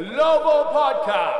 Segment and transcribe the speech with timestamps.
[0.00, 1.36] Global Podcast.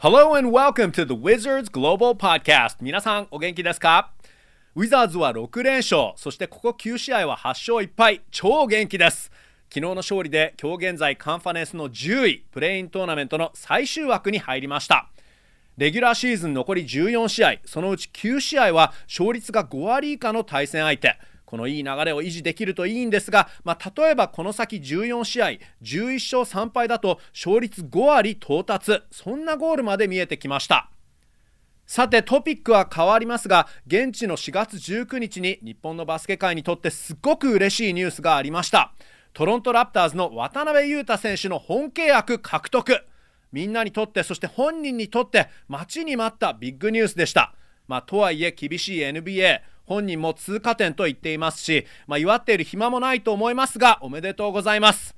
[0.00, 2.76] Hello and welcome to the Wizards Global Podcast.
[2.82, 4.10] 皆さんお元気ですか
[4.74, 9.32] ウィザーズは6連勝、そしてここ9試合は8勝1敗、超元気です。
[9.74, 15.08] 昨日の勝利で今日現在カンファレンスの10位、プレイントーナメントの最終枠に入りました。
[15.78, 21.18] レギュラーシーズン残り14試合、そのうち9試合は勝率が5割以下の対戦相手。
[21.46, 25.46] このいい流れを維持できるといいんですが、まあ、例えばこの先14試合
[25.80, 30.90] 11勝3敗だと勝率5割到達そんなゴールまで見えてきました
[31.86, 38.94] さてトピックは変わりますが現地の4月19日に日本のバスケ界にとってすごく嬉しいニュースがありました
[39.34, 43.04] トロントラプターズの渡辺裕太選手の本契約獲得。
[43.50, 47.54] みんなにとってそして本人にとって待ちに待ったビッグニュースでした。
[47.88, 55.16] まあ、とはいえ厳しい NBA 本人も通過点と言っていますし、まあ、祝っている暇もないと思いますがおめでとうございます。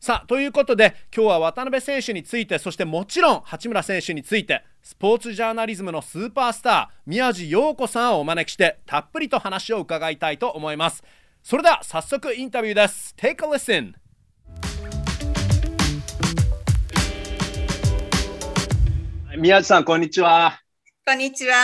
[0.00, 11.04] さあということで今日は渡辺選手についてそしてもちろん八村選手についてスポーツジャーナリズムのスーパースター宮地陽子さんをお招きしてたっぷりと話を伺いたいと思います。
[11.50, 13.12] それでは早速インタビューです。
[13.18, 13.94] Take a listen.
[19.36, 20.60] 宮地さんこんにちは。
[21.04, 21.56] こんにちは。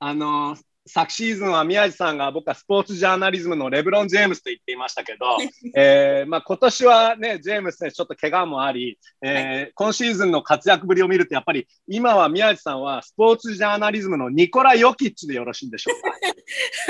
[0.00, 0.54] あの
[0.90, 5.38] 昨シーズンは宮地さんが僕はスポーツジャーナリズムのレブロン・ジェームスと言っていましたけど、
[5.74, 16.02] えーまあ、今年はね、ジェームス選手ちょっと怪我もあり、えー、はい、今シーズンの活躍ぶりを見ると、やっぱり今は宮地さんはスポーツジャーナリズムのニコラ・ヨキッチでよろしいんでしょう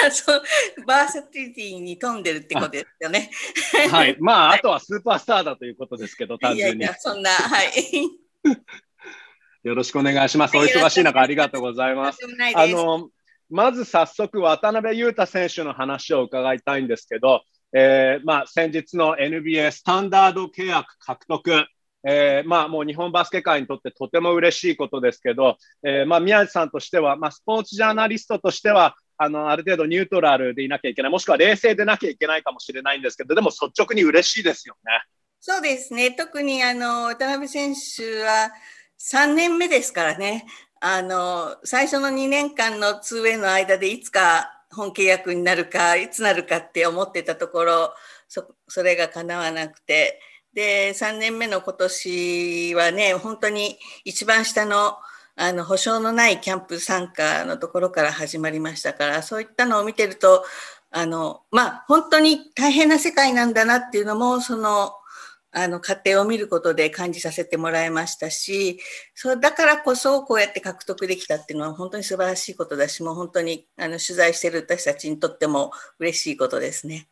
[0.01, 0.11] か？
[0.11, 0.43] そう
[0.87, 3.31] バーサティティに富んでるってことですよね。
[3.91, 6.79] はい、まあ、あとはスーパースターだということですけど、単純に。
[6.79, 7.71] いやいやそんな、はい。
[9.63, 10.57] よろしくお願いします。
[10.57, 12.19] お忙しい中、ありがとうございます。
[12.55, 13.11] あの
[13.51, 21.67] まず早速、渡辺裕太選手の話を伺いたいんですけど、えー、まあ、先日の NBA スタンダード契約獲得、
[22.07, 34.93] えー、まあ、もう日本バスケ界にとってとても嬉しいことですけど、えー、まあ、宮地さんとしては、まあ、スポーツジャーナリストとしては、あの、ある程度ニュートラルでいなきゃいけない、もしくは冷静でなきゃいけないかもしれないんですけど、でも率直に嬉しいですよね。
[35.41, 36.13] そうですね。
[36.13, 38.51] 特にあの、渡辺選手は
[38.99, 40.47] 3年目ですからね。
[40.81, 47.95] あの、最初の2年間の 2way の間でいつか本契約になるか、いつなるかって思ってたところ、
[48.29, 50.21] そそれが叶わなくて、
[50.55, 54.97] で、3年目の今年はね、本当に一番下の
[55.37, 60.45] あの保証のないキャンプ参加のところから始まりましたから、そういったのを見てると、
[60.91, 64.93] あの、まあ、本当に大変な世界なんだなっていうのも、その
[65.53, 68.79] あの過程を見ることで感じさせてもらいましたし
[69.15, 77.09] そうだからこそこうやって獲得できたっていうのは本当に素晴らしいことだしもう本当にあの取材している私たちにとっても嬉しいことですね。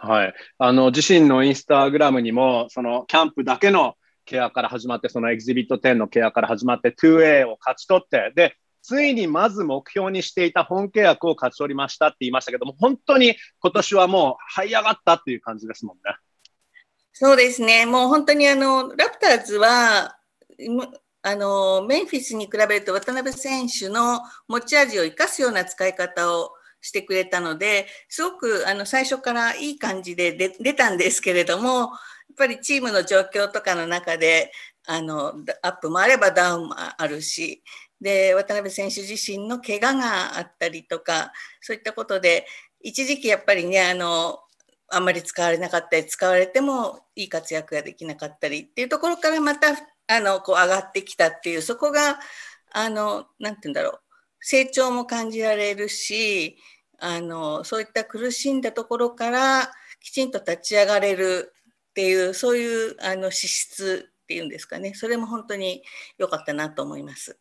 [0.00, 3.94] はい、あの自身のインスタグラムにもそのキャンプだけの
[4.24, 16.16] ケアから始まってそのエキシビット10のケアから始まって 2A を勝ち取ってでついにまず目標にしていた本契約を勝ち取りましたって言いましたけども本当に今年はもう這い上がったっていう感じですもんね。
[17.20, 17.84] そうですね。
[17.84, 20.16] もう本当にあの、ラプターズは、
[21.22, 31.88] あの、メンフィスに比べると渡辺選手の持ち味を生かすような使い方をしてくれたので、すごくあの最初からいい感じで出たんですけれども、やっ
[32.36, 34.52] ぱりチームの状況とかの中で、
[34.86, 37.64] あの、アップもあればダウンもあるし、
[38.00, 42.46] で、渡辺選手自身の怪我があったりとか、そういったことで、
[42.80, 44.38] 一時期やっぱりね、あの、
[44.90, 49.68] あんまり使われなかったり使われてもいい活躍ができなかったりっていうところからまた
[50.06, 52.18] あのこう上がってきたっていうそこが
[52.72, 54.00] あのなて言うんだろう
[54.40, 56.56] 成長も感じられるし
[56.98, 61.52] あのそういった苦しんだところからきちんと立ち上がれる
[61.90, 65.82] っていうそういうあの資質っていうんですかねそれも本当に
[66.16, 67.38] 良かったなと思います。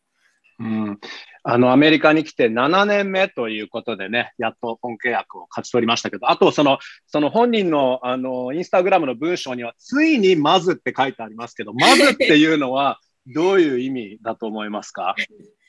[0.59, 0.99] うん、
[1.43, 15.15] あのアメリカに来て7年目ということでね、やっと本契約を勝ち取りましたけど、あとそのその本人のあのインスタグラムの文章には、ついにまずって書いてありますけど、 まずっていうのはどういう意味だと思いますか？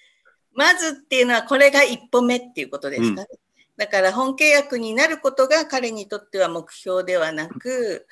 [0.54, 3.26] まずっていうのは、これが一歩目っていうことですかね。
[3.30, 3.38] うん、
[3.76, 8.06] だから本契約になることが彼にとっては目標ではなく、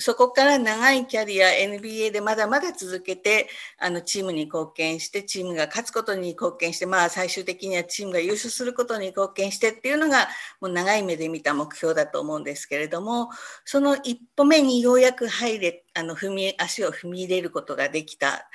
[0.00, 3.48] そこから長いキャリア NBA でまだまだ続けて
[3.78, 10.28] あのチームに貢献してチームが勝つことに貢献してまあ最終的にはチームが優勝することに貢献してっていうのが
[10.60, 13.30] もう長い目で見た目標だと思うんですけれども
[13.64, 18.48] その一歩目にようやく入れあの踏み足を踏み入れることができた。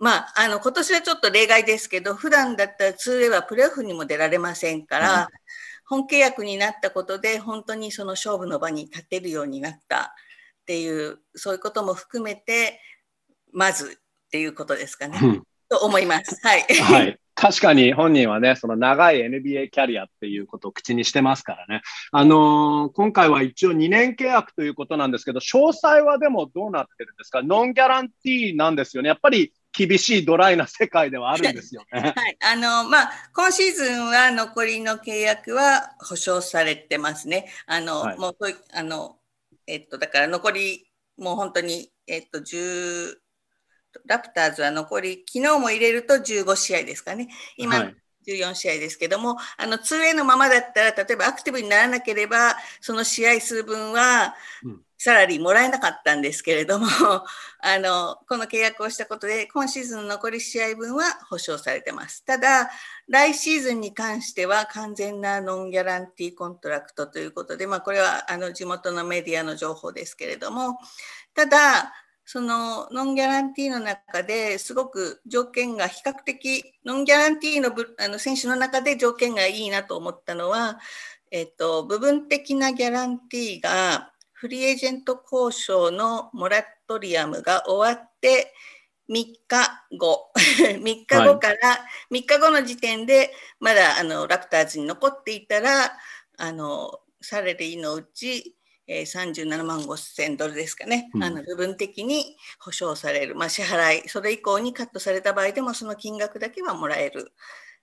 [0.00, 5.28] まあ、あの今年はちょっと例外ですけど、普段だったら 2way はプレーオフにも出られませんから、うん、
[5.86, 10.14] 本契約になったことで、本当にその勝負の場に立てるようになった
[10.68, 12.78] っていう、そういうことも含めて、
[13.54, 15.18] まずっていうことですかね。
[15.22, 16.38] うん、と思います。
[16.46, 16.62] はい。
[16.62, 21.82] はい 確かに本人はね、その長い NBA キャリアっていうことを口にしてますからね。
[22.10, 27.40] あのー、今回は一応2年契約ということなんですけど、詳細はでもどうなってるんですか？
[27.44, 29.08] ノンギャランティーなんですよね。
[29.08, 32.00] やっぱり厳しいドライな世界ではあるんですよね。
[32.16, 37.48] はい、あのまあ今シーズンは残りの契約は保証されてますね。
[37.66, 38.36] あの、はい、もう
[38.72, 39.17] あの
[39.68, 43.16] えっとだから残りもう本当にえっと10
[44.06, 47.28] ラプターズは残り、昨日も入れると15試合ですかね。
[47.56, 47.90] 今、
[48.26, 54.34] 14試合ですけども、あの 2A のままだったら、例えばアクティブにならなければ、その試合数分は
[54.98, 56.86] サラリーもらえなかったんですけれども、
[57.60, 62.24] あのこの契約をしたことで、今シーズンの残り試合分は保証されてます。
[62.24, 62.68] ただ、
[63.06, 70.78] 来シーズンに関しては完全な non-guarantee contract ということで、まあ、これはあの地元のメディアの情報ですけれども、
[71.32, 71.94] ただ、
[72.30, 80.78] その non-guarantee の中ですごく条件が比較的 non-guarantee のあの選手の中で条件がいいなと思ったのは、
[81.30, 88.52] えっと、部分的なギャランティーがフリーエージェント交渉のモラトリアムが終わって
[89.08, 90.30] 3日後。
[90.36, 95.96] 3日後から、3日後の時点でまだあのラプターズに残っていたら
[96.36, 98.54] あのサレリーのうち
[98.88, 107.32] えー、37万5千ドルですかね、うん、あの部分的に保証される、まあ、支払い、それ以降にカットされた場合でもその金額だけはもらえる。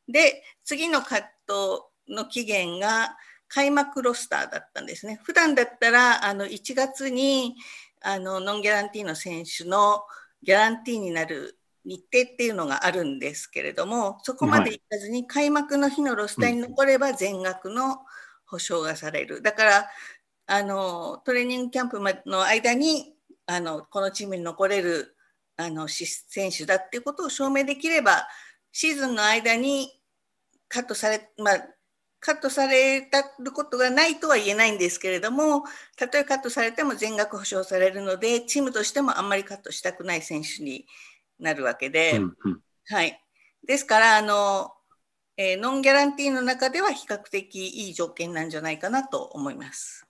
[0.10, 3.16] で、次のカットの期限が
[3.48, 5.19] 開幕ロスターだったんですね。
[5.24, 7.56] 普段だったらあの1月に
[8.02, 10.04] あのノンギャランティーの選手の
[10.42, 18.00] ギャランティーになる日程っていうのがあるんですけれども、そこまでいかずに開幕の日のロスターに残れば全額の
[18.46, 19.42] 保証がされる。
[19.42, 19.90] だから
[20.47, 23.13] あのトレーニングキャンプの間に
[23.47, 25.15] あのこのチームに残れる
[25.57, 28.27] あの選手だっていうことを証明できれば
[28.71, 29.89] シーズンの間に
[30.68, 31.68] カットされ、まあ、
[32.19, 35.63] カットされたことがないとは言えないんですけれども
[35.95, 40.86] たとえカットされても全額保証されるのでチームとしてもあんまりカットしたくない選手に
[41.39, 43.21] なるわけで、うんうん、はい、
[43.65, 44.71] ですからあの、
[45.38, 50.05] えー、ノンギャランティーの中では比較的いい条件なんじゃないかなと思います。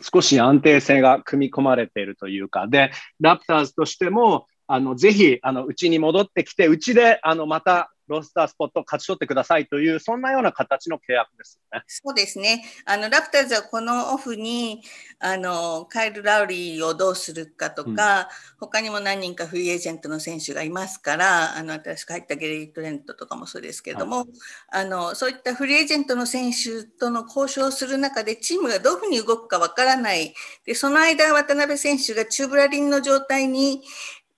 [0.00, 11.82] 少し安定性が組み込まれているというか、で、ラプターズとしても、あのぜひあのうちに戻ってきて、うちであのまたロスタースポットを勝ち取ってくださいという、そんなような形の契約ですね。
[11.86, 12.64] そうですね。
[12.84, 14.82] あのラプターズはこのオフに
[15.18, 18.26] あのカイル・ラウリーをどうするかとか、うん、
[18.58, 24.26] 他にも何人かフリーエージェントの選手がいますから、あの新しく入ったゲリー・トレントとかもそうですけれども、はい、
[24.72, 30.34] あのそういったフリーエージェントの選手との交渉をする中で、チームがどういうふうに動くかわからない。
[30.64, 33.82] で、その間、渡辺選手がチューブラリンの状態に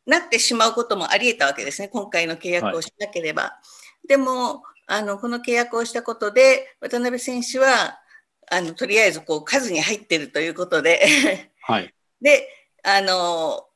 [0.06, 3.42] なってしまうこともあり得たわけですね、今回の契約をしなければ。
[3.42, 3.60] は
[4.04, 8.00] い、でもあの、この契約をしたことで、渡辺選手は
[8.50, 11.50] あのとりあえずこう数に入ってるということで。
[11.62, 12.48] はい、で
[12.82, 13.66] あの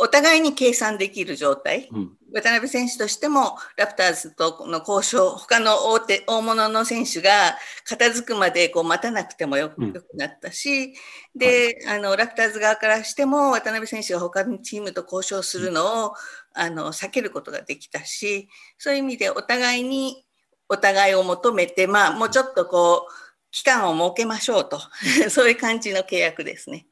[0.00, 9.80] お互いに計算できる状態、うん、渡辺選手としてもラプターズとの交渉、他の大手大物の選手が片付くまでこう待たなくてもよく
[10.14, 16.12] なったし、うん、で、はい、あのラプターズ側からしても渡辺選手が他のチームと交渉するのを、うん、
[16.54, 20.24] あの避けることができたし、そういう意味でお互いに
[20.68, 23.12] お互いを求めて、まあ、もうちょっとこう
[23.50, 24.80] 期間を設けましょうと、
[25.30, 26.86] そういう感じの契約ですね。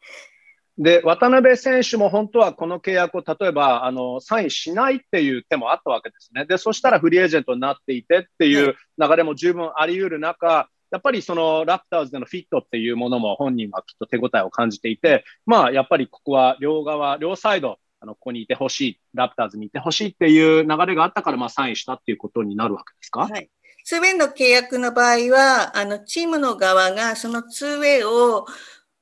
[0.78, 6.44] で、渡辺選手も本当はこの契約を例えばあのサインしないっていう手もあったわけですね。
[6.44, 23.20] で、そしたらフリーエージェントになっていてっていう流れも十分あり得る中、やっぱりそのラプターズでのフィットっていうものも本人はきっと手応えを感じていて、まあやっぱりここは両側、両サイド、あのここにいてほしい、ラプターズにいてほしいっていう流れがあったから、まあサインしたっていうことになるわけですか？
[23.20, 23.50] はい。
[23.82, 28.46] ツーウェイの契約の場合は、あのチームの側がそのツーウェイを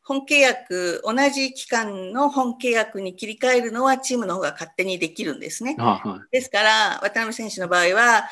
[0.05, 5.77] 本契約、同じ期間の本契約に切り替えるのはチームの方が勝手にできるんですね。
[5.79, 8.25] はい、ですから、渡辺選手の場合は、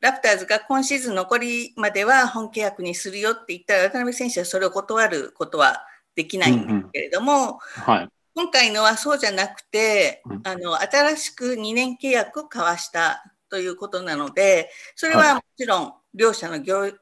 [0.00, 7.54] ラプターズが今シーズン残りまでは本契約にするよって言ったら、渡辺選手はそれを断ることはできないんですけれども、うんうん。
[7.56, 16.58] はい、今回のはそうじゃなくて、あの新しく2年契約を交わしたということなので、それはもちろん両者の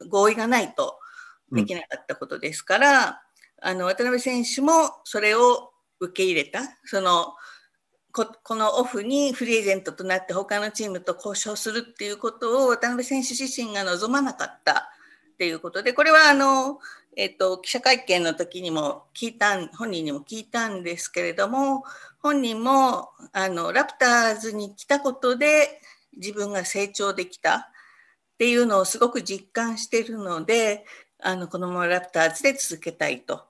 [0.09, 0.99] 合意がないと
[1.53, 3.23] できなかったことですから、
[3.63, 4.73] あの渡辺選手も
[5.05, 7.35] それを受け入れた、その
[8.13, 14.91] ここのオフにフリーエージェントとなって他のチームと交渉するっていうことを渡辺選手自身が望まなかった。
[15.37, 16.79] っていうことでこれはあの、
[17.15, 21.85] えっと、記者会見の時にも聞いた本人にも聞いたんですけれども
[22.21, 25.83] 本人もあのラプターズに来たことで
[26.17, 27.63] 自分が成長できたっ
[28.39, 30.87] ていうのをすごく実感してるので
[31.23, 33.47] あのこのままラプターズで続けたいと。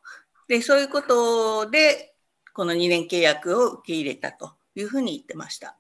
[0.49, 2.15] でそういうことで
[2.55, 5.77] この2年契約を受け入れたというふうに言ってました。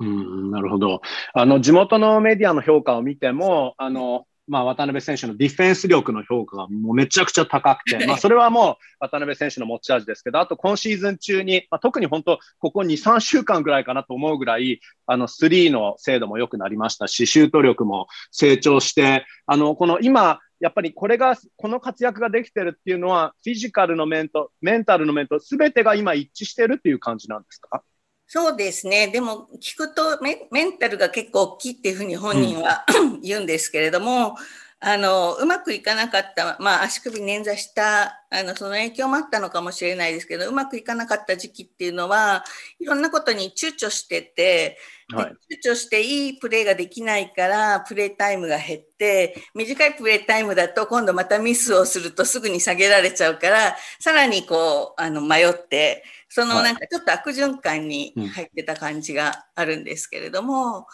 [0.00, 1.00] うんなるほど
[1.34, 27.82] あの地元のメディアの評価を見てもあのまあ、渡辺選手のディフェンス力の評価がもうめちゃくちゃ高くて、 まあ、それはもう渡辺選手の持ち味ですけど、あと今シーズン中に、まあ、特に本当、ここ2、3週間ぐらいかなと思うぐらい、あの、スリーの精度も良くなりましたし、シュート力も成長して、あの、この今、やっぱりこれが、この活躍ができてるっていうのは、フィジカルの面と、メンタルの面と、すべてが今一致してるっていう感じなんですか？
[28.26, 29.08] そうですね。
[29.08, 34.36] でも聞くとメンタルが結構大きいっていうふうに本人は、うん、 言うんですけれども、
[34.80, 42.44] あのうまくいかなかった、まあ、足首捻挫したあのその影響もあったのかもしれないですけどうまくいかなかった時期っていうのは
[42.78, 44.76] いろんなことに躊躇してて、
[45.14, 60.84] はい、躊躇していいプレーができないからプレータイムが減って短いプレータイムだと今度またミスをするとすぐに下げられちゃうからさらにこうあの迷ってそのなんかちょっと悪循環に入ってた感じがあるんですけれども、うん、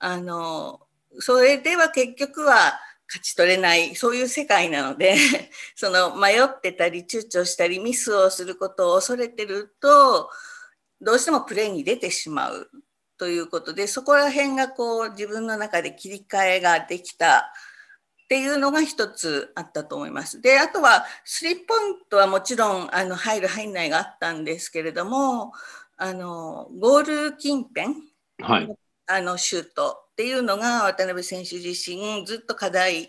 [0.00, 0.80] あの
[1.18, 5.16] それでは結局は勝ち取れないそういう世界なので
[5.76, 10.30] その迷ってたり躊躇したりミスをすることを恐れてると
[11.00, 12.70] どうしてもプレーに出てしまう
[13.18, 17.52] ということでそこら辺がこう自分の中で切り替えができた
[18.26, 20.40] っていうのが一つあったと思います。
[20.40, 25.52] であとはスリーポイントはもちろんあの入る入んないがあったんですけれども
[25.96, 27.94] あのゴール近辺、
[28.40, 33.08] はい、あのシュートっていうのが渡辺選手自身ずっと課題っ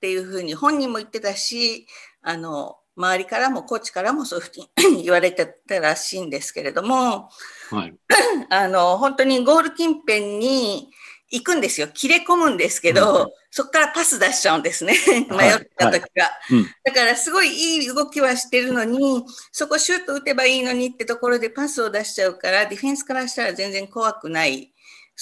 [0.00, 1.86] ていうふうに本人も言ってたし
[2.22, 7.30] あの周りからもコーチからもそういうふうに 言われてたらしいんですけれども、
[7.70, 7.94] はい、
[8.50, 10.90] あの本当にゴール近辺に
[11.30, 11.88] 行くんですよ。
[11.88, 14.94] 切れ込むんですけど、うん、そこからパス出しちゃうんですね。
[15.30, 16.30] 迷った時が、は。
[16.50, 16.56] いはい。
[16.56, 24.71] うん、だからすごいいい動きはしてるのにそこシュート打てばいいのにってところでパスを出しちゃうからディフェンスからしたら全然怖くない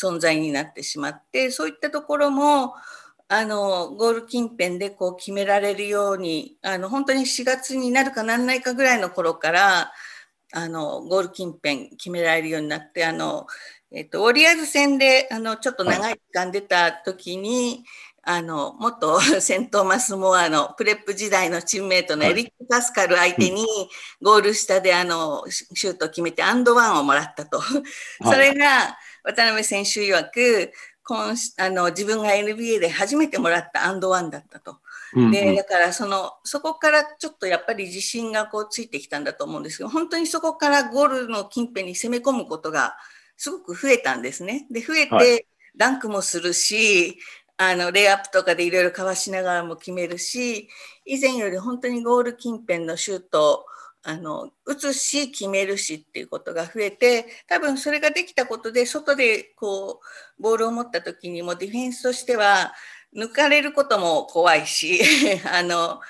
[0.00, 2.74] 存在になってしまってそういったところも
[3.32, 9.92] あのゴール近辺でこう決められるようにあの本当に4月になるかなんないかぐらいの頃から
[10.52, 13.46] あのゴール近辺決められるようになってあの、
[13.92, 17.84] えっと、ウォリアーズ戦であのちょっと長い時間出た時に、
[18.22, 23.64] はい、あの元 セントマスモアのプレップ時代のチームメートのエリック・パスカル相手に
[24.20, 27.62] ゴール下であのシュートを決めて and one をもらったと。
[28.24, 30.72] それが渡辺選手曰く
[31.02, 34.78] 今あの自分が NBA で初めてもらった and one だったと。
[35.32, 42.96] でだからそのそこからちょっとやっぱり自信がこうついてきたんだと思うんですけど本当にそこからゴールの近辺に攻め込むことが
[43.36, 44.66] すごく増えたんですね。
[44.70, 45.46] で増えて
[45.76, 47.18] ダンクもするし、
[47.56, 50.68] あのレイアップとかでいろいろかわしながらも決めるし
[51.04, 53.66] 以前より本当にゴール近辺のシュート
[54.02, 60.00] あの打つし決めるしっていうことが増えて多分それができたことで外でこ
[60.38, 62.72] うボールを持った時にもディフェンスとしては
[63.14, 65.00] 抜かれることも怖いし
[65.52, 66.00] あの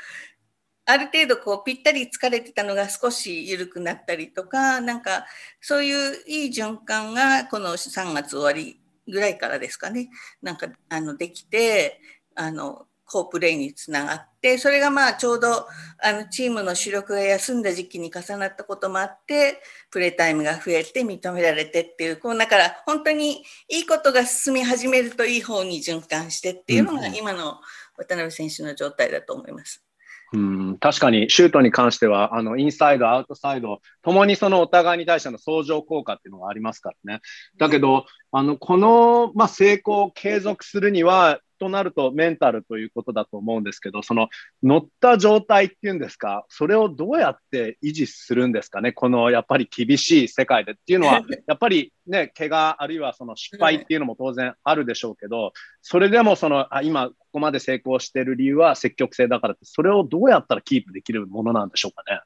[0.84, 5.26] ある程度こうぴったり疲れてたのが少し緩くなったりとかなんか
[5.60, 10.10] そういういい循環がこの3月終わりぐらいからですかね。
[10.42, 12.00] なんかあのできて
[12.34, 15.66] あの好プレーにつながってそれがまあちょうど
[16.02, 27.60] あのチームの主力が休んだ時期に重なったこともあってプレータイムが増えて認められてっていうこうだから本当にいいことが進み始めるといい方に循環してっていうのが今の
[27.96, 29.84] 渡辺選手の状態だと思います。
[30.32, 37.20] うん確かにシュートに関してはあのインサイド、アウトサイドともにそのお互いに対しての相乗効果っていうのがありますからね。
[37.58, 44.28] だけど、あのこの、まあ、成功を継続するにはとなるとメンタルということだと思うんですけど、その
[44.62, 55.52] 乗った状態っていうんですか、それをどうやって維持するんですかね、このやっぱり厳しい世界でっていうのは、 やっぱりね、怪我あるいはその失敗っていうのも当然あるでしょうけど、
[55.82, 62.20] それでもそのあ今、ここまで成功している理由は積極性だからって、それをどうやったらキープできるものなんでしょうかね。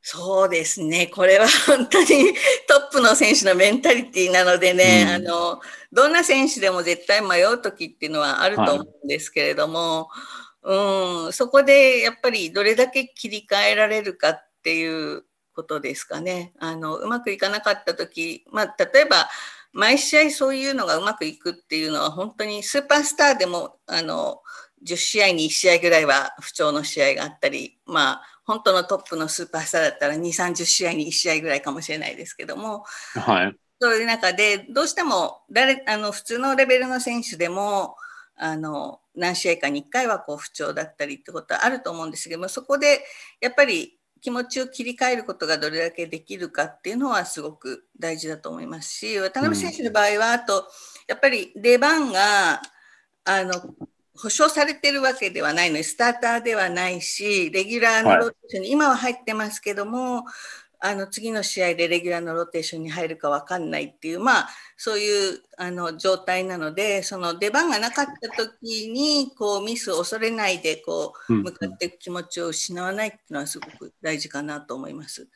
[0.00, 1.08] そうですね。
[1.08, 2.06] これは本当に
[2.68, 5.60] トップの選手のメンタリティーなのでね、うん、あの、
[5.92, 10.08] どんな選手でも絶対迷う時っていうのはあると思うんですけれども、
[10.62, 15.24] はい、うん、そこでやっぱりどれだけ切り替えられるかっていう
[15.54, 16.52] ことですかね。
[16.58, 19.28] あのうまくいかなかった時、まあ、例えば
[19.72, 24.40] 毎試合そういうのがうまくいくっていうのは本当にスーパースターでもあの
[24.86, 37.94] 10試合に1試合ぐらいは不調の試合があったり、まあ、本当のトップのスーパースターだったら2、30試合に1試合ぐらいかもしれないですけども、はい、そういう中で、どうしても誰あの普通のレベルの選手でも、
[38.40, 43.04] あの何試合かに1回はこう不調だったりってことはあると思うんですけども、そこで
[43.40, 50.66] やっぱり気持ちを切り替えることがどれだけできるかっていうのはすごく大事だと思いますし、渡辺選手の場合は、あと、
[51.06, 52.62] やっぱり出番が、
[53.24, 53.52] あの、
[54.20, 60.24] 保証されてるわけではないのに、スターターではないし、レギュラーのローテーションに、今は入ってますけども、
[60.80, 75.28] あの次の試合でレギュラーのローテーションに入るか分かんないっていう、まあ、そういうあの状態なので、その出番がなかった時にこうミスを恐れないでこう向かっていく気持ちを失わないっていうのはすごく大事かなと思います。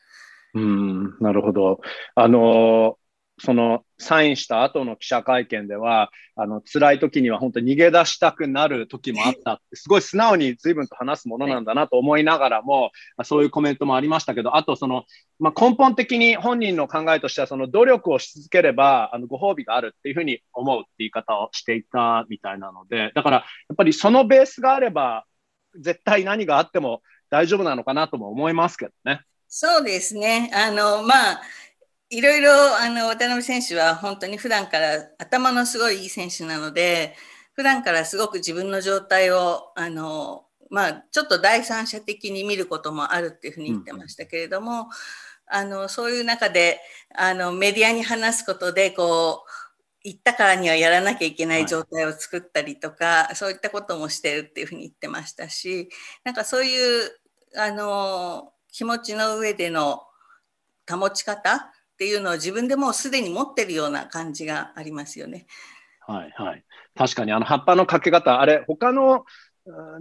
[0.54, 1.80] うんなるほど。
[2.14, 2.98] あの
[3.44, 12.92] そのサインした後の記者会見では、あの辛い時には本当に逃げ出したくなる時もあったって、すごい素直に随分と話すものなんだなと思いながらも、
[13.24, 15.04] そういうコメントもありましたけど、あとその、
[15.40, 25.24] まあ、根本的に本人の考えとしては、その努力をし続ければあのご褒美があるっていうふうに思うって言い方をしていたみたいなので、だからやっぱりそのベースがあれば、
[25.80, 29.22] 絶対何があっても大丈夫なのかなとも思いますけどね。
[29.48, 30.50] そうですね。
[30.54, 31.42] あの、まあ、
[32.12, 37.16] いろいろあの渡辺選手は本当に普段から頭のすごいいい選手なので
[37.54, 44.86] 普段からすごく自分の状態をあの、まあ、ちょっと第三者的に見ることもあるっていうふうに言ってましたけれども、うん、
[45.46, 46.80] あのそういう中で
[47.14, 49.50] あのメディアに話すことでこう
[50.04, 55.88] 行ったからにはやらなきゃいけない状態を作ったりとか、はい、そういったこともしてるっていうふうに言ってましたし
[56.24, 57.10] なんかそういう
[57.56, 60.02] あの気持ちの上での
[60.90, 65.46] 保ち方っていうのを自分でもうすでに持ってるような感じがありますよね。
[66.04, 66.64] はいはい。
[66.96, 69.24] 確かにあの葉っぱのかけ方、あれ、他の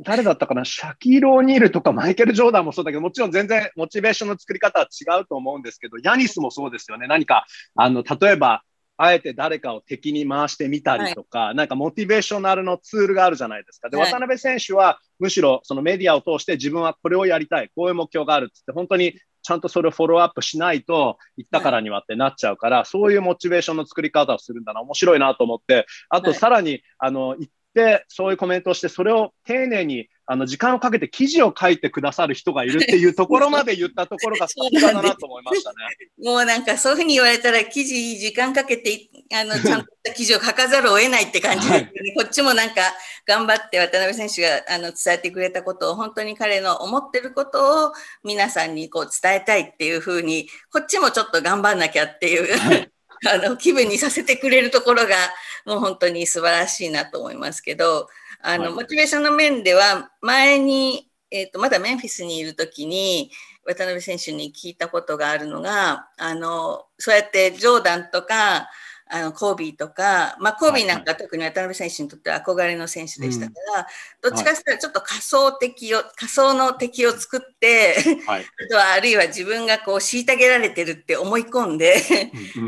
[0.03, 7.05] 誰だったかな、シャキーロ・オニールとかマイケル・ジョーダンもそうだけど、もちろん全然モチベーションの作り方は違うと思うんですけど、ヤニスもそうですよね。
[7.05, 8.63] 何か、あの、例えば、
[8.97, 13.89] あえて誰かを敵に回してみたりとか、はい、なんかモチベーショナルのツールがあるじゃないですか。
[13.89, 35.75] で、はい、渡辺選手はむしろそのメディアを通して自分はこれをやりたい、こういう目標があるってって、本当にちゃんとそれをフォローアップしないと、言ったからにはってなっちゃうから、そういうモチベーションの作り方をするんだな、面白いなと思って、あとさらに、あの、言って、そういうコメントをして、それを丁寧にあの時間をかけて記事を書いてくださる人がいるっていうところまで言ったところが さすがだなと思いましたね。
[36.23, 42.81] もうなんかそういうふうに言われたら記事時間かけてあのちゃんとした記事を書かざるを得ないって感じですね、はい、こっちもなんか
[43.27, 52.89] 頑張って渡辺選手があの伝えてくれたことを本当に彼の思ってることを皆さんにこう伝えたいっていうふうにこっちもちょっと頑張んなきゃっていう、はい、
[53.27, 55.17] あの気分にさせてくれるところが
[55.65, 58.07] もう本当に素晴らしいなと思いますけど。
[58.43, 63.31] あの、はい、モチベーションの面では、前に、えっ、ー、と、まだメンフィスにいるときに、
[63.65, 68.69] 渡辺選手に聞いたことがあるのが、あの、そうやってジョーダンとか、
[69.13, 73.79] あのコービーとか、まあ、コービーなんか特に渡辺選手にとっては憧れの選手でしたから、
[74.23, 82.01] うん、どっちかというとちょっと仮想的を、仮想の敵を作って、はい、 あとはあるいは自分がこう虐げられてるって思い込んで、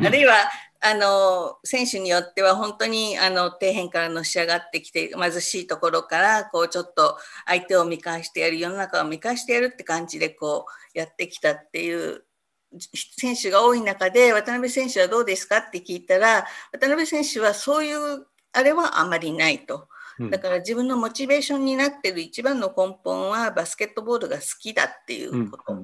[0.05, 0.35] あるいは
[0.85, 12.25] あの選手によっては本当にあの底辺からのし上がってきて貧しいところからこうちょっと相手を見返してやる世の中を見返してやるって感じでこうやってきたっていう
[13.17, 19.87] 選手が多い中で渡辺選手はどうですかって聞いたら渡辺選手はそういうあれはあまりないと。
[20.29, 25.73] だから自分のモチベーションになってる一番の根本はバスケットボールが好きだっていうこと。
[25.73, 25.77] っ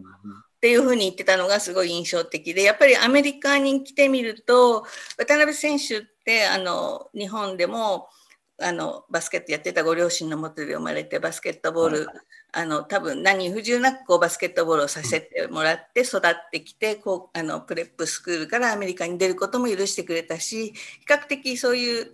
[0.60, 4.86] ていうふうに言ってたのがすごい印象的で、やっぱりアメリカに来てみると、
[5.18, 8.10] 渡辺選手ってあの日本でも
[8.62, 12.16] あのバスケットやってたご両親のもとで生まれてバスケットボール、はい、
[12.54, 20.74] あの多分何不自由なくこうバスケットボールをさせてもらって育ってきてこうあのプレップスクールからアメリカに出ることも許してくれたし比
[21.08, 22.12] 較的そういう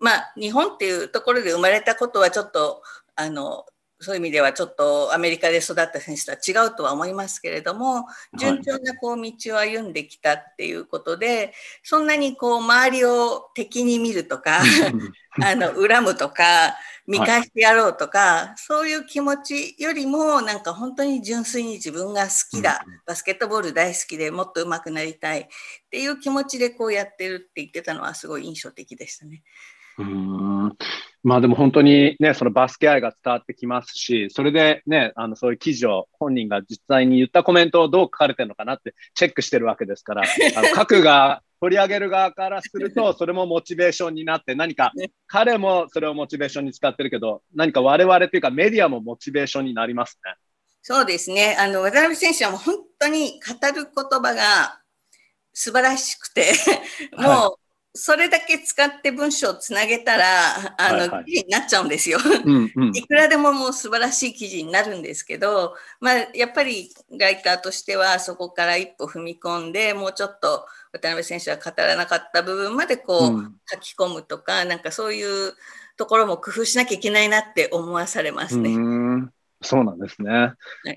[0.00, 2.82] まあ日本っていうところで生まれたことはちょっと
[3.16, 3.64] あの
[4.00, 8.06] そういう意味ではちょっとアメリカで育った選手とは違うとは思いますけれども
[8.38, 14.60] 順調なこう道を歩んできたっていうことで、そんなにこう周りを敵に見るとか
[15.42, 16.76] あの恨むとか
[17.08, 25.46] 見返してやろうとか、はい、そういう気持ちよりもなんか本当に純粋に自分が好きだ、バスケットボール大好きでもっと上手くなりたいっ
[25.90, 29.42] ていう気持ちでこうやってるって言ってたのはすごい印象的でしたね。
[29.98, 30.76] うん
[31.24, 40.22] まあでも本当にね、そのバスケ愛が伝わってきますし、それでね、あのそういう記事を本人が実際に言ったコメントをどう書かれてるのかなってチェックしてるわけですから、
[40.56, 44.92] あの書くが取り上げる側からすると、それもモチベーションになって、何か
[45.26, 50.34] 彼もそれをモチベーションに使ってるけど、何か我々というかメディアもモチベーションになりますね。
[50.82, 51.56] そうですね。
[51.58, 54.80] あの、渡辺選手はもう本当に語る言葉が
[55.52, 56.52] 素晴らしくて、
[57.18, 60.24] もうそれだけ使って文章をつなげたら、
[60.78, 62.18] あの、はいはい、記事になっちゃうんですよ。
[62.44, 75.54] うんうん、いくらでももう素晴らしい記事になるんですけど、まあ、やっぱりライターとしてはそこから一歩踏み込んで、もうちょっと渡辺選手は語らなかった部分までこう、うん、書き込むとか、なんかそういう
[75.96, 78.70] ところも工夫しなきゃいけないなって思わされますね。
[79.60, 80.30] そうなんですね。
[80.30, 80.54] はい、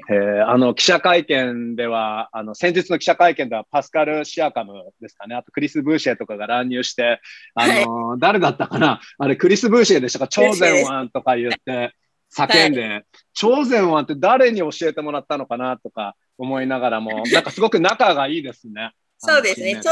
[0.09, 5.35] えー、あの、記者会見では、あの、先日の記者会見では、パスカル・シアカムですかね。
[5.35, 7.19] あと、クリス・ブーシェとかが乱入して、
[7.55, 10.27] あの、はい、誰だったかなあれ、クリス・ブーシェでしたか？
[10.27, 11.95] 超前腕とか言って、
[12.35, 18.91] 叫んで、はい、超前腕って誰に教えてもらったのかなとか思いながらも、 なんかすごく仲がいいですね。
[19.17, 19.79] そうですね。
[19.83, 19.91] 超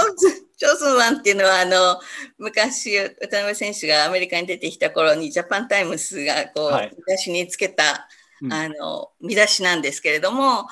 [0.98, 2.00] 前腕っていうのは、あの、
[2.40, 8.10] 昔、渡辺選手がアメリカに出てきた頃に、ジャパンタイムスが、こう、はい、昔につけた、
[8.52, 10.68] あの見出しなんですけれども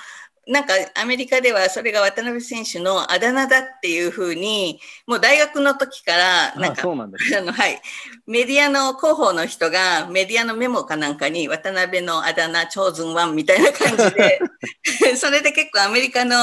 [0.47, 7.82] なんかアメリカではそれが渡辺選手のあだ名だっていうふうにもう大学の時からなんかあの、はい、
[8.25, 14.39] メディアの広報の人がメディアのメモかなんかに渡辺のあだ名超ズンワンみたいな感じで
[15.17, 16.36] それで結構アメリカの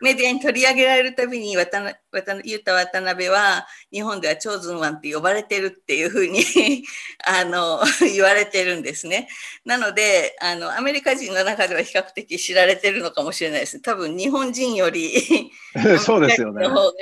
[0.00, 6.42] メディアに取り上げられるたびに渡辺渡言った渡辺は日本では超ズンワンって呼ばれてるっていうふうに
[7.26, 9.28] あの 言われてるんですね。
[9.64, 13.80] なのであのアメリカ人の中では比較的知られてるのかもしれないです。
[13.80, 15.50] 多分日本人より
[16.04, 16.62] そうですよね。
[16.62, 16.94] の方が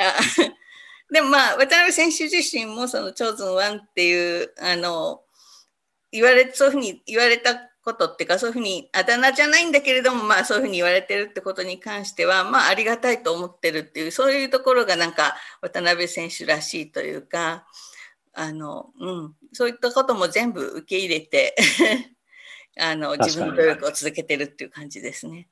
[1.11, 5.22] でもまあ渡辺選手自身もその超ズンワンっていうあの
[6.11, 7.54] 言われそういうふうに言われた
[7.87, 17.64] ことっていうかそういうふうにあだ名じゃないんだけれどもまあそういうふうに言われてるってことに関してはまあありがたいと思ってるっていうそういうところがなんか渡辺選手らしいというか
[18.33, 21.55] あの、うん、そういったことも全部受け入れて
[22.77, 25.49] あの自分の努力を続けてるっていう感じですね。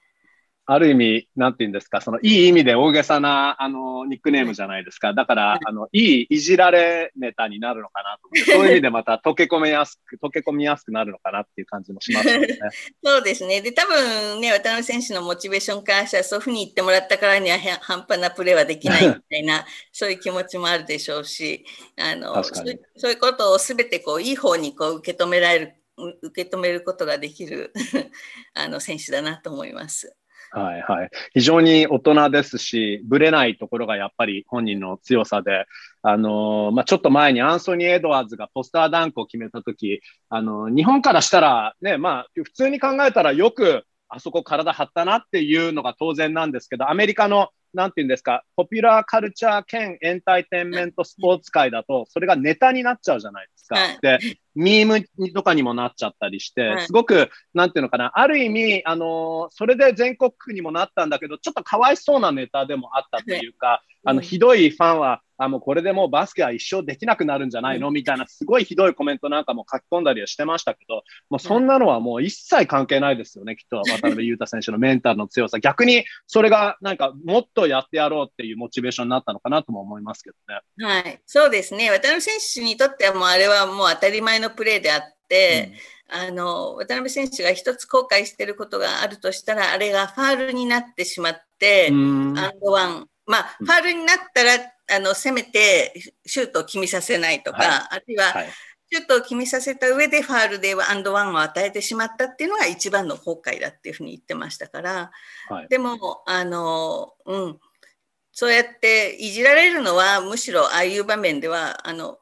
[0.66, 5.12] ある意味、なんて言うんですか、そのいい意味で大げさなあのニックネームじゃないですか。
[5.12, 12.58] だから、あのいいいじられネタになるのかなと思って、そういう意味でまた溶け込めやすく、溶け込みやすくなるのかなっていう感じもしますよね。
[13.04, 13.60] そうですね。
[13.60, 21.62] で、多分ね、渡辺選手のモチベーションからしたら、そういうふうに言ってもらったからには半端なプレーはできないみたいな、 そういう気持ちもあるでしょうし、
[21.96, 22.62] あのそ
[23.08, 25.74] ういうことをすべてこういい方にこう受け止められる。
[26.22, 27.72] 受け止めることができる
[28.52, 30.16] あの選手だなと思います。
[30.54, 31.10] はいはい。
[31.32, 35.66] 非常に大人ですし、ぶれないところがやっぱり本人の強さで、
[36.02, 53.76] あのー、まあ、ちょっと前にアンソニー・エドワーズがポスターダンクを決めたとき、あのー、日本からしたらね、まあ、普通に考えたらよくあそこ体張ったなっていうのが当然なんですけど、アメリカのなんていうんですか、ポピュラーカルチャー兼エンターテインメントスポーツ界だと、それがネタになっちゃうじゃないですか。
[54.00, 54.18] で、
[54.54, 67.90] ミームとかにもなっちゃったりして、すごく、なんていうのかな、ある意味、あのー、それで全国区にもなったんだけど、ちょっとかわいそうなネタでもあったというか、あの、ひどいファンは、あ、もうこれでもうバスケは一生できなくなるんじゃないの？
[67.90, 75.58] みたいな、すごいひどいコメントなんかも書き込んだりはしてましたけど、もうそんなのはもう一切関係ないですよね、きっと 渡辺裕太選手のメンタルの強さ。
[75.58, 80.60] 逆にそれがなんかもっとやってやろうっていうモチベーションになったのかなとも思いますけどね。
[80.86, 81.90] はい、そうですね。
[81.90, 85.72] 渡辺選手にとってはもうあれはもう当たり前のプレーであって、
[86.12, 94.52] うん、あの渡辺選手が一つ後悔していることがあるとしたら、あれがファールになってしまって、アンドワン、まあ、ファールになったら、
[94.96, 95.94] あの、せめて
[96.26, 98.34] シュートを決めさせないとか、はい、あるいは、
[98.92, 105.10] シュートを決めさせた上でファールでアンドワンを与えてしまったっていうのが一番の後悔だっていうふうに言ってましたから、
[105.48, 107.58] はい、でも、あの、うん、
[108.32, 112.18] そうやっていじられるのはむしろああいう場面では、あの、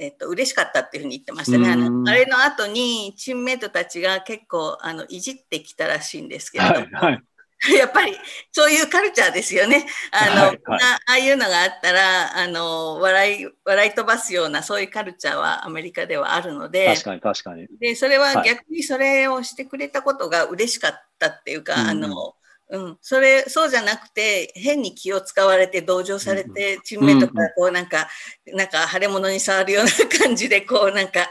[0.00, 1.70] えっと、嬉しかったっていうふうに言ってましたね。
[1.70, 7.22] あのあれの後にチームメイトたちが結構あのいじってきたらしいんですけれども、はいはい、
[7.76, 8.16] やっぱり
[8.52, 9.86] そういうカルチャーですよね。
[10.12, 16.86] あの、はいはい、ああいうのがあったら、あの、笑い、笑い飛ばすようなそういうカルチャーはアメリカではあるので。
[16.86, 17.68] 確かに確かに。
[17.78, 22.34] で、それは逆にそれをしてくれたことが嬉しかったっていうか、はい、あの、
[22.72, 28.08] うん、それそうじゃなくて変に気を使われて同情されて、チームメイトからこうなんか、
[28.46, 29.90] なんか腫れ物に触るような
[30.24, 31.28] 感じでこうなんか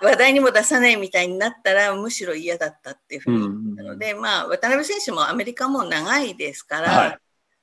[0.00, 7.18] 話題にも出さないみたいになったらむしろ嫌だったっていうふうに言ったので、まあ渡辺選手もアメリカも長いですから、はい、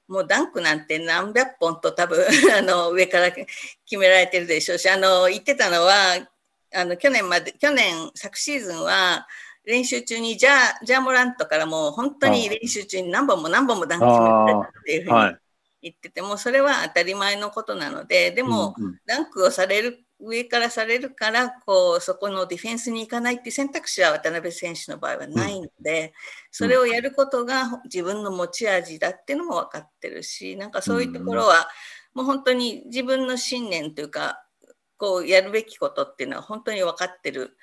[0.07, 2.23] もうダンクなんて何百本と多分
[2.55, 3.47] あの上から決
[3.97, 5.95] められてるでしょうしあの言ってたのは
[6.75, 9.27] あの去年まで去年昨シーズンは
[9.65, 10.49] 練習中にジャ
[10.83, 15.37] ジャーモラントからもう本当に練習中に何本も何本もダンク決めてっていうふうに
[15.81, 26.13] 言ってても、それは当たり前のことなのででも、ダンクをされる上からされるからこうそこのディフェンスに行かないっていう選択肢は渡辺選手の場合はないので、
[26.51, 31.69] それをやることが自分の持ち味だっていうのも分かってるしなんかそういうところは
[32.13, 34.43] もう本当に自分の信念というか
[34.97, 37.55] こうやるべきことっていうのは本当に分かってる、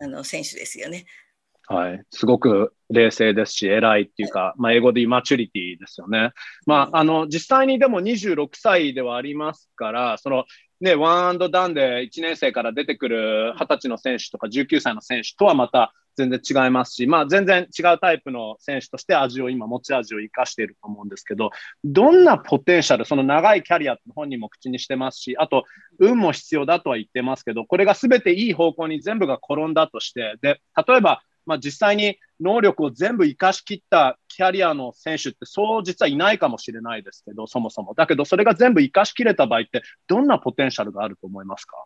[0.00, 1.06] あの選手ですよね。
[1.70, 2.02] はい。
[2.10, 6.32] すごく冷静ですし、偉いっていうか、まあ、英語でマチュリティですよね。
[6.66, 10.46] まあ、あの、実際にでも26歳ではありますから、その、
[10.80, 21.50] ね、ワンアンドダウンで1年生から出てくる20歳の選手とか19歳の選手とはまた全然違いますし、まあ全然違うタイプの選手として味を今持ち味を生かしていると思うんですけど、
[21.84, 25.64] どんなポテンシャル、その長いキャリアって本人も口にしてますし、あと
[26.00, 37.94] 運も必要だとは言ってますけど、これが全ていい方向に全部が転んだとして、で、例えばまあ、実際に能力を全部生かしきったキャリアの選手ってそう実はいないかもしれないですけど、そもそも。
[37.94, 41.82] だけど、それが全部生かしきれた場合って、どんなポテンシャルがあると思いますか？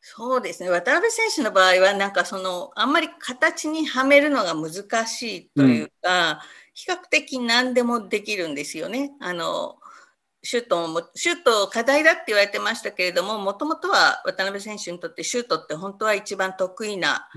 [0.00, 0.70] そうですね。
[0.70, 6.38] 渡辺選手の場合は、なんかそのあんまり形にはめるのが難しいというか、うん、
[6.72, 9.12] 比較的何でもできるんですよね。
[9.20, 9.76] あの
[10.42, 17.28] シュートもシュート課題だって言われてましたけれども、もともとは渡辺選手にとってシュートって本当は一番得意な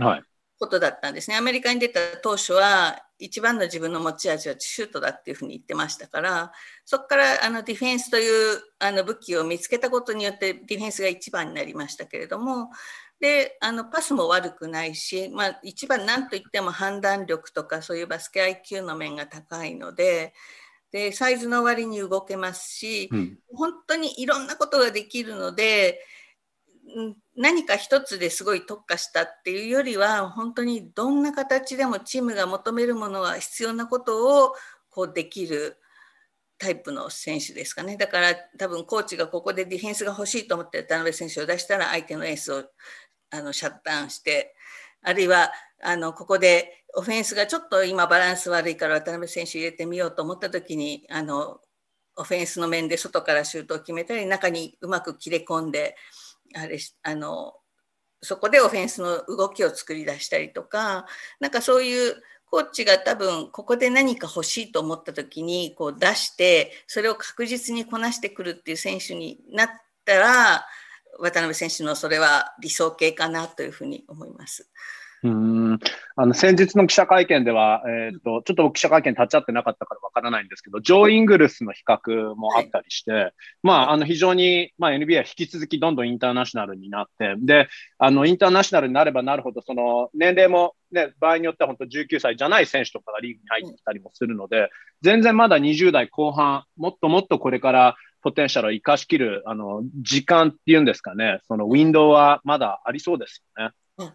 [0.59, 1.37] ことだったんですね。
[1.37, 6.51] アメリカに出た当初は一番の自分の持ち味はシュートだっていうふうに言ってましたから
[6.83, 12.69] そこからあのディフェンスというあの武器を見つけたことによってディフェンスが一番になりましたけれども
[13.21, 20.33] であのパスも悪くないし、まあ、一番何といっても判断力とかそういうバスケ IQ の面が高いので。
[20.91, 26.05] でサイズの割に動けますし、うん、本当にいろんなことができるので
[27.35, 34.53] 何か一つですごい特化したっていうよりは本当にどんな形でもチームが求めるものは必要なことを
[34.89, 35.77] こうできる
[36.59, 37.97] タイプの選手ですかね。
[37.97, 42.63] だから多分コーチがここでディフェンスが欲しいと思って渡辺選手を出したら相手のエースを
[43.31, 44.55] あのシャッターンして
[45.01, 51.59] あるいはあのここでオフェンスがちょっと今バランス悪いから渡辺選手入れてみようと思った時にあの
[52.15, 55.95] オフェンスの面で外からシュートを決めたり中にうまく切れ込んで
[56.55, 57.53] あれあの
[58.21, 61.05] そこでオフェンスの動きを作り出したりとか
[61.39, 62.15] なんかそういう
[62.49, 69.69] コーチが多分ここで何か欲しいと思った時にこう出してそれを確実にこなしてくるっていう選手になっ
[70.05, 70.65] たら
[71.19, 74.69] 渡辺選手のそれは理想形かなというふうに思います。
[75.23, 75.79] うん。
[76.15, 83.33] あの先日の記者会見では、えーと、ちょっと記者会見立ち会ってなかったからわからないんですけど、ジョー・イングルスの比較もあったりして、はい、
[83.63, 94.69] まあ、あの非常に、まあ、NBA は引き続きどんどんインターナショナルになって、で、あのインターナショナルになればなるほど、その年齢も、ね、場合によっては本当19歳じゃない選手とかがリーグに入ってきたりもするので、
[95.01, 103.71] 全然まだ20代後半、もっともっとこれからポテンシャルを生かしきるあの時間っていうんですかね、そのウィンドウはまだありそうですよね。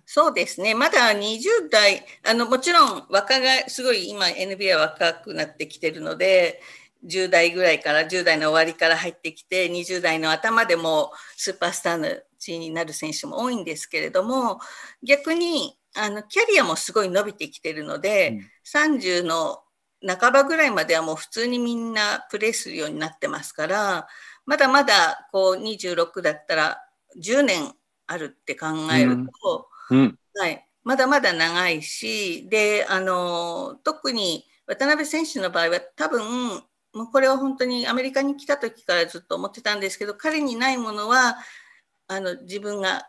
[0.07, 6.61] そうですね、まだ20代、あのもちろん若がすごい今、NBA は若くなってきてるので、
[7.05, 14.59] 10代ぐらいから10代の終わりから入ってきて、20代の頭でもスーパースターの地になる選手も多いんですけれども、
[15.03, 19.63] 逆にあのキャリアもすごい伸びてきてるので、うん、30の
[20.07, 24.09] 半ばぐらいまではもう普通にみんなプレーするようになってますから、
[24.45, 26.79] まだまだこう26だったら
[27.23, 27.75] 10年
[28.09, 29.99] あるって考えると、うん。
[29.99, 36.63] うん、はい、まだまだ長いしであの特に渡辺選手の場合は多分
[36.95, 41.37] もうこれは本当にアメリカに来た時からずっと思ってたんですけど彼にないものは
[42.09, 43.09] あの自分が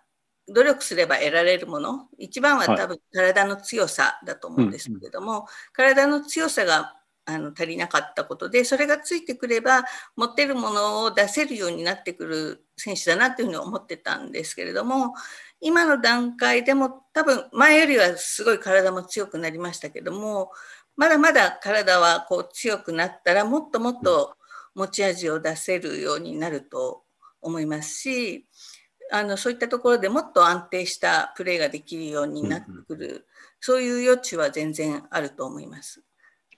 [0.54, 2.08] 努力すれば得られるもの。
[2.18, 6.96] 一番は多分体の強さだと思うんですけれども、はい、体の強さが
[7.30, 9.84] あの足りなかったことでそれがついてくれば
[10.16, 15.14] 持ってるものを出せるようになってくる選手だなというふうに思ってたんですけれども
[15.62, 20.52] 今の段階でも多分前よりはすごい体も強くなりましたけども
[20.96, 24.36] まだまだ体はこう強くなったらもっともっと
[24.74, 27.04] 持ち味を出せるようになると
[27.42, 28.48] 思いますし
[29.12, 33.26] あのそういったところでもっと安定したプレーができるようになってくる、
[33.60, 36.04] そういう余地は全然あると思います。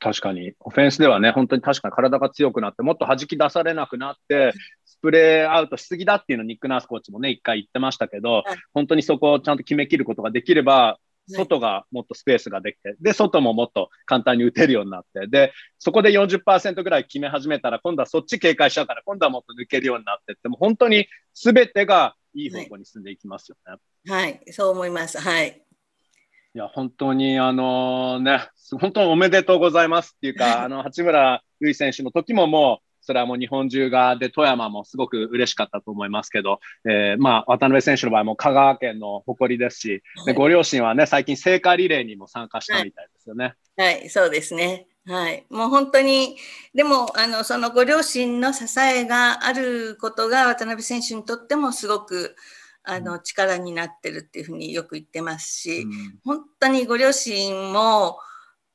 [0.02, 4.52] 確かに、オフェンスではね、本当に確かに体が強くなって、もっと弾き出されなくなって、
[4.84, 23.78] スプレーアウトしすぎだっていうのをニック・ナースコーチもね、一回言ってましたけど、本当にそこをちゃんと決めきることができれば、外がもっとスペースができて、で、外ももっと簡単に打てるようになって、で、そこで40%ぐらい決め始めたら、今度はそっち警戒しちゃうから、今度はもっと抜けるようになってって、もう本当に全てがいい方向に進んでいきますよね。
[24.12, 25.20] はい、はい、そう思います。
[25.20, 25.62] はい。
[26.54, 28.42] いや、本当に、あのね、
[28.80, 43.56] 本当におめでとうございますっていうか、 あの、八村塁選手の時ももう、それはもう日本中が、で、富山もすごく嬉しかったと思いますけど、えー、まあ、渡辺選手の場合も香川県の誇りですし、でご両親はね、最近聖火リレーにも参加したみたいですよね。
[43.78, 44.88] はい、はい、そうですね。
[45.08, 46.38] はい、もう本当に、
[46.76, 52.36] でもあのそのご両親の支えがあることが渡辺選手にとってもすごく
[52.84, 58.18] あの力になってるっていうふうによく言ってますし、うん、本当にご両親も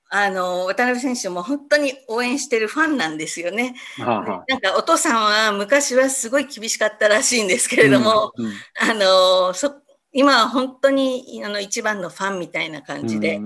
[0.09, 3.75] あの渡辺選手も本当に応援してるファンなんですよね。
[3.99, 13.41] はあ、なんかお父さんは昔はすごい厳しかったらしいんですけれども、うんうん、あのそ今は本当にあの一番のファンみたいな感じで、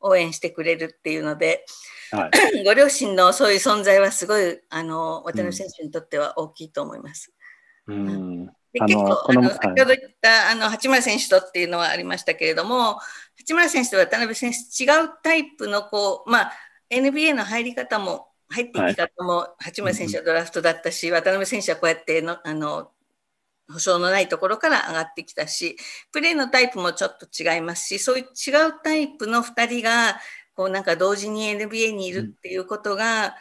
[0.00, 1.66] 応援してくれるっていうので、
[2.12, 2.30] はい、
[2.64, 7.32] ご両親のそういう存在はすごいあの渡辺選手にとっては大きいと思います。
[7.88, 12.98] うんで結構あの先ほど言ったあの八村選手とっていうのはありましたけれども
[13.38, 16.52] 八村選手と渡辺選手違うタイプのこう、まあ、
[16.90, 22.90] NBA の入り方も入っていき方も、八村選手はドラフトだったし、渡辺選手はこうやってのあの
[23.70, 25.76] 保証のないところから上がってきたし
[26.12, 30.16] プレーのタイプもちょっと違いますしそういう違うタイプの2人が
[30.54, 33.36] こうなんか同時に NBA にいるっていうことが、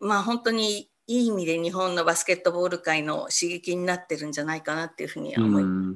[0.00, 5.94] まあ本当にいい意味で日本のバスケットボール界の刺激になってるんじゃないかなっていうふうに思いま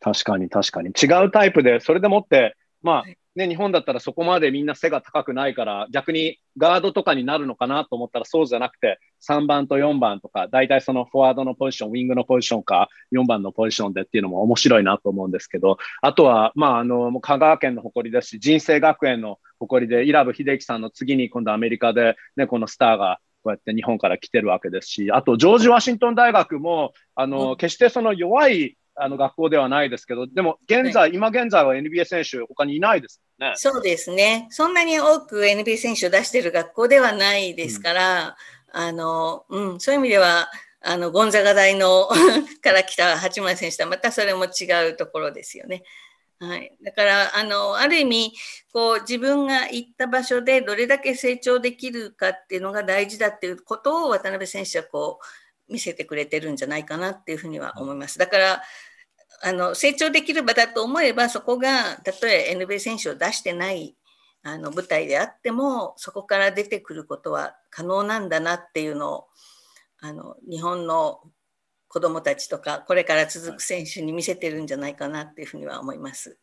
[0.00, 0.24] す。
[0.24, 0.88] 確かに確かに。
[0.90, 3.04] 違うタイプでそれでもってまあ、
[3.36, 33.52] ね、日本だったらそこまでみんな背が高くないから逆にガードとかになるのかなと思ったらそうじゃなくて3番と4番とか大体そのフォワードのポジションウィングのポジションか4番のポジションでっていうのも面白いなと思うんですけどあとは、まあ、あの香川県の誇りですし人生学園の誇りで伊良部秀樹さんの次に今度アメリカで、ね、このスターがこうやって日本から来てるわけですし、あとジョージ・ワシントン大学も、あの、決してその弱いあの学校ではないですけど、でも現在、はい、今現在は NBA 選手、他にいないですね。
[33.54, 34.48] そうですね。
[34.50, 38.36] そんなに多く NBA 選手を出している学校ではないですから、
[38.74, 42.08] うん、あの、うん、そういう意味では、あの、ゴンザガ大の
[42.62, 45.84] から来た八村選手とはまたそれも違うところですよね。
[46.38, 48.32] はい、だからあのある意味
[48.72, 55.18] こう自分が行った場所でどれだけ成長できるかっていうのが大事だっていうことを渡辺選手はこ
[55.68, 58.18] う見せてくれてるんじゃないかなっていうふうには思います。
[58.18, 58.62] だから
[59.42, 63.96] あの成長できる場だと思えばそこがたとえ NBA 選手を出してない
[64.42, 69.26] あの舞台であってもそこから出てくることは可能なんだなっていうのを
[70.00, 71.20] あの日本の
[71.88, 76.38] 子どもたちとかこれから続く選手に見せてるんじゃないかなっていうふうには思います。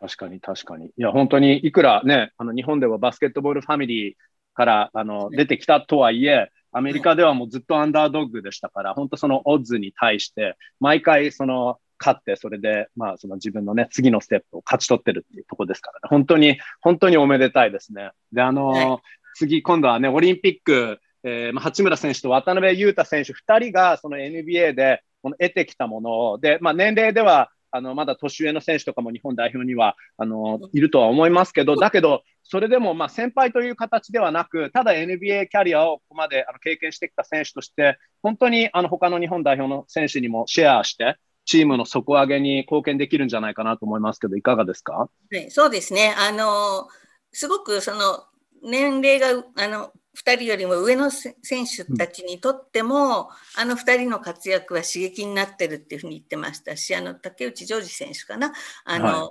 [0.00, 0.86] 確かに確かに。
[0.86, 4.14] いや本当にいくらねあの日本ではバスケットボールファミリー
[4.54, 16.00] からあの出てきたとはいえアメリカではもうずっとアンダードッグでしたから、本当そのオッズに対して毎回その勝って、それで、まあ、その自分のね、次のステップを勝ち取ってるっていうとこですからね。
[16.10, 18.10] 本当に、本当におめでたいですね。
[18.32, 18.98] で、あのーはい、
[19.36, 46.14] 次、今度はね、オリンピック、えー、まあ、八村選手と渡辺裕太選手2人がその NBA でこの得てきたもの、で、まあ、年齢ではあのまだ年上の選手とかも日本代表にはあのいるとは思いますけど、だけど、それでもまあ先輩という形ではなく、ただ NBA キャリアをここまであの経験してきた選手として、本当にあの他の日本代表の選手にもシェアして、チームの底上げに貢献できるんじゃないかなと思いますけど、いかがですか、はい、そうですね。
[46.18, 46.88] あの
[47.32, 48.24] すごくその
[48.62, 58.52] 年齢があの2人よりも上の選手たちにとっても、うん、あの2人の活躍は刺激になってるっていうふうに言ってましたし、あの竹内ジョージ選手かな、
[58.84, 59.30] あの、は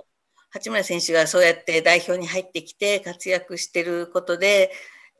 [0.50, 4.72] 八村選手がそうやって代表に入ってきて活躍してることで、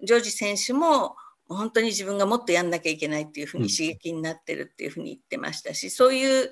[0.02, 1.16] ジョージ選手も
[1.48, 6.50] 本当に自分がもっとやんなきゃいけないっていうふうに刺激になってるっていうふうに言ってましたし、そういう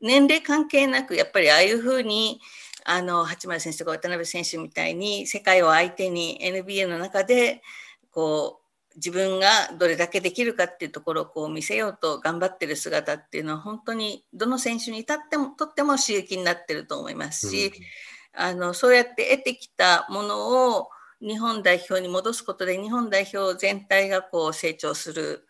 [0.00, 2.40] 年齢関係なくやっぱりああいうふうに
[2.84, 7.62] あの八村選手とか渡辺選手みたいに世界を相手に NBA の中で
[8.12, 9.48] こう自分が
[9.78, 17.72] どれだけできるかっていうところをこう見せようと頑張ってる姿っていうのは本当にどの選手に至ってもとっても刺激になってると思いますし、
[18.34, 20.88] あのそうやって得てきたものを
[21.20, 25.46] 日本代表に戻すことで日本代表全体がこう成長する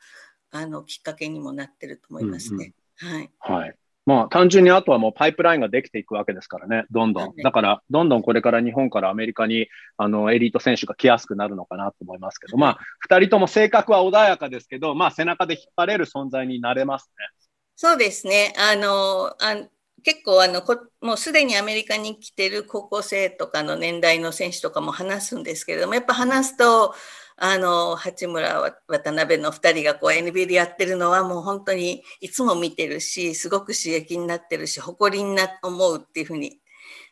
[0.51, 2.75] あのきっかけにもなってると思いますね。
[3.03, 7.37] うんうん、はい、はいまあ、単純にあとはもうパイプラインができていくわけですからね、どんどん。
[7.37, 12.79] だから、どんどんこれから日本からアメリカにあのエリート選手が来やすくなるのかなと思いますけど、まあ、
[13.09, 17.47] 2人とも性格は穏やかですけど、まあ、背中で引っ張れる存在になれますね。
[17.77, 18.53] そうですね。
[18.57, 19.69] あの、あ
[20.05, 26.95] 結構あのこ、もうすでにアメリカに来てる高校生とかの年代の選手とかも話すんですけれども、やっぱ話すと、
[27.37, 36.59] あの八村渡辺の2人がこう NBA でやってるのはもう本当にいつも見てるしすごく刺激になってるし誇りにな思うっていうふうに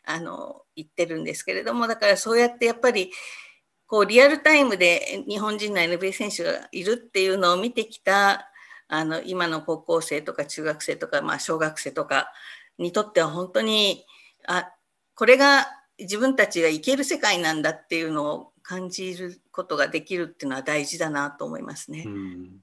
[0.05, 3.11] あの言ってるんですけれどもだからそうやってやっぱり
[3.87, 8.47] こうリアルタイムで日本人の NBA 選手がいるっていうのを見てきた
[8.87, 12.31] あの今の高校生とか中学生とか、まあ、小学生とか
[12.77, 14.05] にとっては本当に
[14.47, 14.69] あ
[15.15, 15.67] これが
[15.99, 22.07] 自分たちが生ける世界なんだっていうのを感じることができるっていうのは大事だなと思いますね。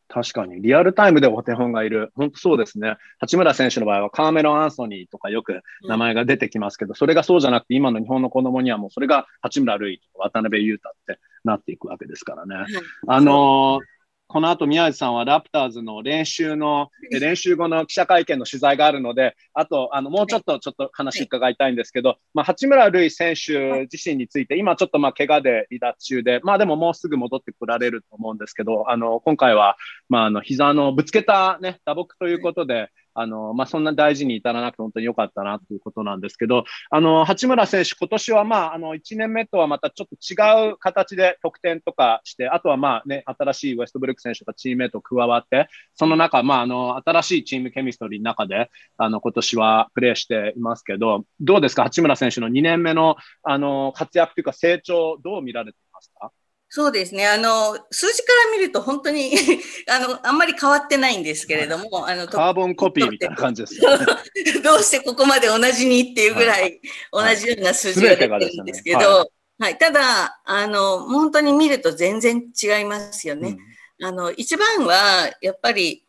[0.08, 2.96] 確かに、リアルタイムでお手本がいる、本当そうですね。
[3.18, 12.54] 八村選手の場合はカーメロン・アンソニーとかよく名前が出てきますけど、うん、それがそうじゃなくて、今の日本の子供にはもうそれが八村塁とか渡辺裕太ってなっていくわけですからね。
[12.54, 12.66] はい、
[13.06, 13.97] あのー
[14.28, 29.78] この後宮地さんはラプターズの練習の、 練習後の記者会見の取材があるので、あと、あの、もうちょっとちょっと話伺いたいんですけど、まあ、八村塁選手自身について、今ちょっとまあ、怪我で離脱中で、まあでももうすぐ戻ってこられると思うんですけど、あの、今回は、
[30.10, 56.32] まあ、あの、膝のぶつけたね、打撲ということで、あの、まあ、そんな大事に至らなくて本当に良かったなということなんですけど、あの、八村選手、今年はまあ、あの、1年目とはまたちょっと違う形で得点とかして、あとはまあね、新しいウェストブルック選手とかチームメイト加わって、その中、まあ、あの、新しいチームケミストリーの中で、あの、今年はプレーしていますけど、どうですか、八村選手の2年目の、あの、活躍というか成長、どう見られていますか？
[56.70, 57.26] そうですね。
[57.26, 59.32] あの、数字から見ると本当に
[59.88, 63.80] あの、あんまり変わってないんですけれども、あの、カーボンコピーみたいな感じです、ね、
[64.62, 69.28] どうしてここまで同じにっていうぐらい同じような数字が出てるんですけど、はい
[69.60, 73.56] はい、ただ、あの、本当に見ると全然違いますよね。
[73.98, 76.04] うん、あの、一番は、やっぱり、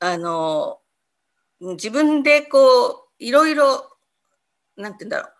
[0.00, 0.80] あの、
[1.60, 3.90] 自分でこう、いろいろ、
[4.76, 5.33] なんて言うんだろう。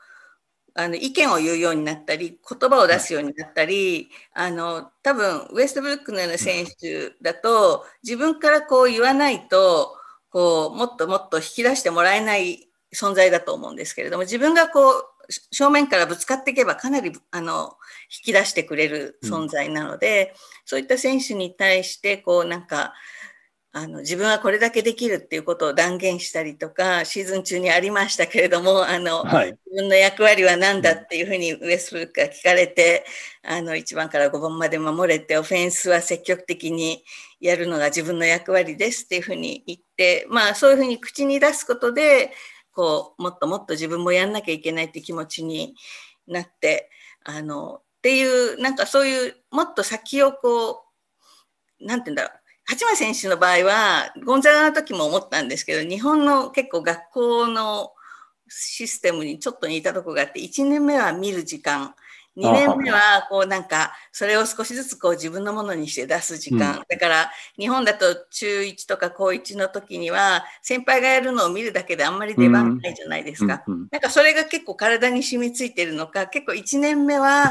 [0.75, 9.97] あの意見を言うようになったり言葉を出すようになったり、あの多分ウエストブルックのような選手だと自分からこう言わないと
[10.31, 15.05] こうもっともっと引き出してもらえない存在だと思うんですけれども自分がこう
[15.53, 17.77] 正面からぶつかっていけばかなりあの
[18.11, 22.93] 引き出してくれる存在なので、うん、そういった選手に対してこうなんか
[23.77, 33.05] あの自分はこれだけできるっていうことを断言したりとかシーズン中にありましたけれどもあの、はい、自分の役割は何だっていうふうにウエストブルックが聞かれて
[33.43, 37.03] あの1番から5番まで守れてオフェンスは積極的に
[37.41, 42.31] やるのが自分の役割ですっていうふうに言ってまあそういうふうに口に出すことで
[42.71, 45.75] こうもっともっと自分もやんなきゃいけないって気持ちに
[46.29, 46.91] なって
[47.25, 57.93] あのっていうなんかそういうもっと先をこう何て言うんだろう八村選手の場合はゴンザガの時も思ったんですけど日本の結構学校の
[58.49, 61.95] システムにちょっと似たとこがあって1年目は見る時間
[62.37, 77.49] 2年目はこうなんかそれを少しずつこう自分のものにして出す時間、うん、だから日本だと中1とか高1の時には先輩がやるのを見るだけであんまり出番ないじゃないですか、うん、なんかそれが結構体に染みついてるのか結構1年目は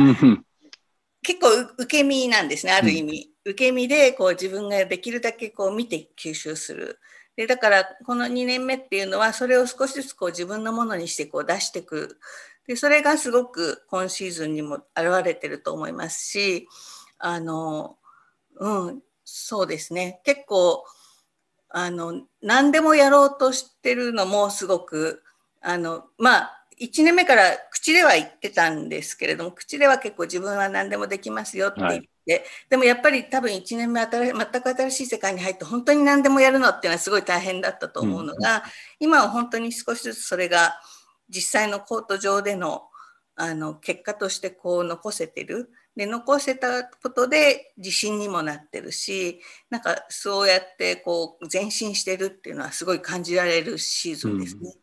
[1.24, 7.00] 結構受け身なんですねある意味、受け身でこう自分ができるだけこう見て吸収する。
[7.36, 12.20] でだからこの2年目っていうのはそれを少しずつこう自分のものにしてこう出していく。
[12.68, 16.68] でそれがすごく今シーズンにも表れてると思いますし
[17.18, 17.98] あの
[18.56, 20.22] うんそうですね。
[20.24, 20.86] 結構
[21.70, 25.24] あの何でもやろうとしてるのもすごく
[25.62, 32.10] あのまあ1年目から口では言ってたんですけれども口では結構自分は何でもできますよって言って、はい。
[32.26, 38.62] ででもやっぱり多分1年目新全く新しい世界に入って本当に何でもやるのっていうのはすごい大変だったと思うのが、うん、
[39.00, 40.80] 今は本当に少しずつそれが
[41.30, 42.84] 実際のコート上での
[43.36, 45.72] あの結果としてこう残せてる。
[45.96, 54.74] で残せたことで自信にもなってるしなんかそうやってこう前進してるっていうのはすごい感じられるシーズンですね。
[54.76, 54.83] うん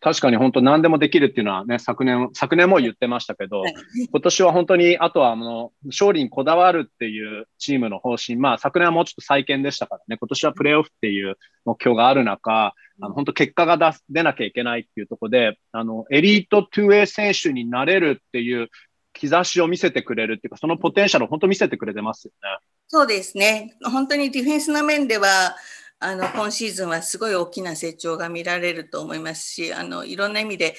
[0.00, 3.62] 確かに本当何でもできるっていうのはね、昨年、昨年も言ってましたけど、
[4.10, 11.36] 今年は本当に、あとはあの、勝利にこだわるっていうチームの方針、まあ昨年はもうちょっと再建でしたからね、今年はプレーオフっていう
[11.66, 18.68] 目標がある中、あの本当結果が出出なきゃいけないっていうところで、あの、エリート 2A 選手になれるっていう
[19.12, 22.58] 兆しを見せてくれるっていうか、そのポテンシャルを本当見せてくれてますよね。
[22.88, 23.76] そうですね。
[23.82, 25.56] 本当にディフェンスの面では、
[26.00, 30.74] あの今シーズンはすごい大きな成長が見られると思いますしあのいろんな意味で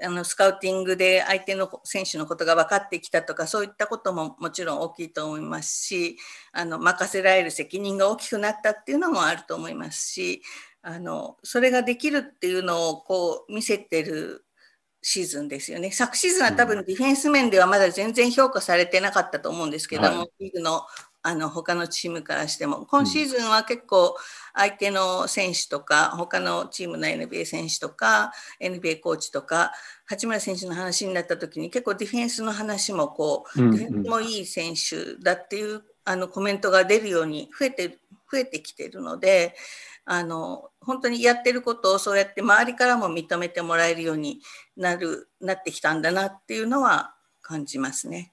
[0.00, 6.18] あのスカウティングで相手の選手のことが分かってきたとかそういったことももちろん大きいと思いますし
[6.52, 10.42] あの任せられる責任が大きくなったっていうのもあると思いますし
[10.82, 14.44] あのそれができるっていうのをこう見せてる
[15.00, 15.92] シーズンですよね。
[15.92, 20.82] 昨シーズンは多分ディフェンス面ではまだ全然評価されてなかったと思うんですけども、はい、リーグの
[21.22, 24.16] あの他のチームからしても、今シーズンは結構
[24.54, 29.72] 相手の選手とか、他のチームの NBA 選手とか、NBA コーチとか、
[30.06, 37.98] 八村選手の話になった時に結構ディフェンスの話もこう、ディフェンスもいい選手だっていうあのコメントが出るように増えて
[38.30, 39.54] 増えてきてるので、
[40.04, 44.40] あの本当にやってることをそうやって周りからも認めてもらえるように
[44.76, 48.32] なるなってきたんだなっていうのは感じますね。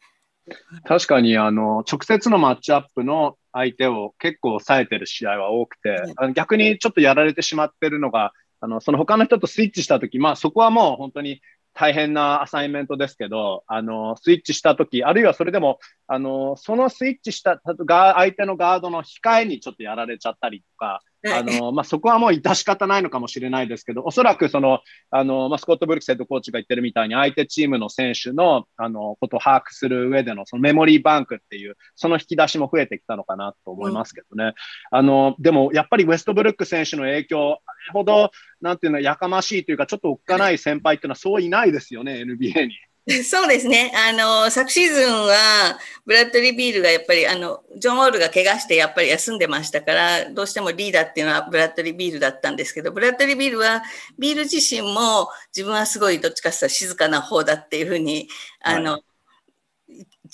[0.84, 11.42] 確かにあの直接のマッチアップの相手を結構抑えてる試合は多くて、あの逆にちょっとやられてしまってるのが、あのその他の人とスイッチしたとき、まあそこはもう本当に
[11.76, 21.02] 大変なアサイメントですけど、あの、スイッチしたとき、あるいはそれでも、あの、そのスイッチした相手のガードの控えにちょっとやられちゃったりとか、
[21.34, 34.46] あの、まあ、そこはもう致し方ないのかもしれないですけど、おそらくその、あの、まあ、スコット・ブルックスヘッドコーチが言ってるみたいに、相手チームの選手の、あの、ことを把握する上での、そのメモリーバンクっていう、その引き出しも増えてきたのかなと思いますけどね。
[34.46, 34.54] うん、
[34.92, 42.74] あの、でも、やっぱりウェストブルック選手の影響、あれほど、なんていうの、やかましいというか、ちょっとおっかない先輩っていうのはそういないですよね、NBA に。
[43.24, 43.92] そうですね。
[43.96, 45.78] あの、昨シーズンは、
[46.08, 53.84] ブラッドリー・ビールがやっぱり、あの、ジョン・ウォールが怪我してやっぱり休んでましたから、どうしてもリーダーっていうのはブラッドリー・ビールだったんですけど、ブラッドリー・ビールは、
[54.18, 58.28] ビール自身も自分はすごいどっちかというと静かな方だっていうふうに、
[58.62, 59.15] あの、はい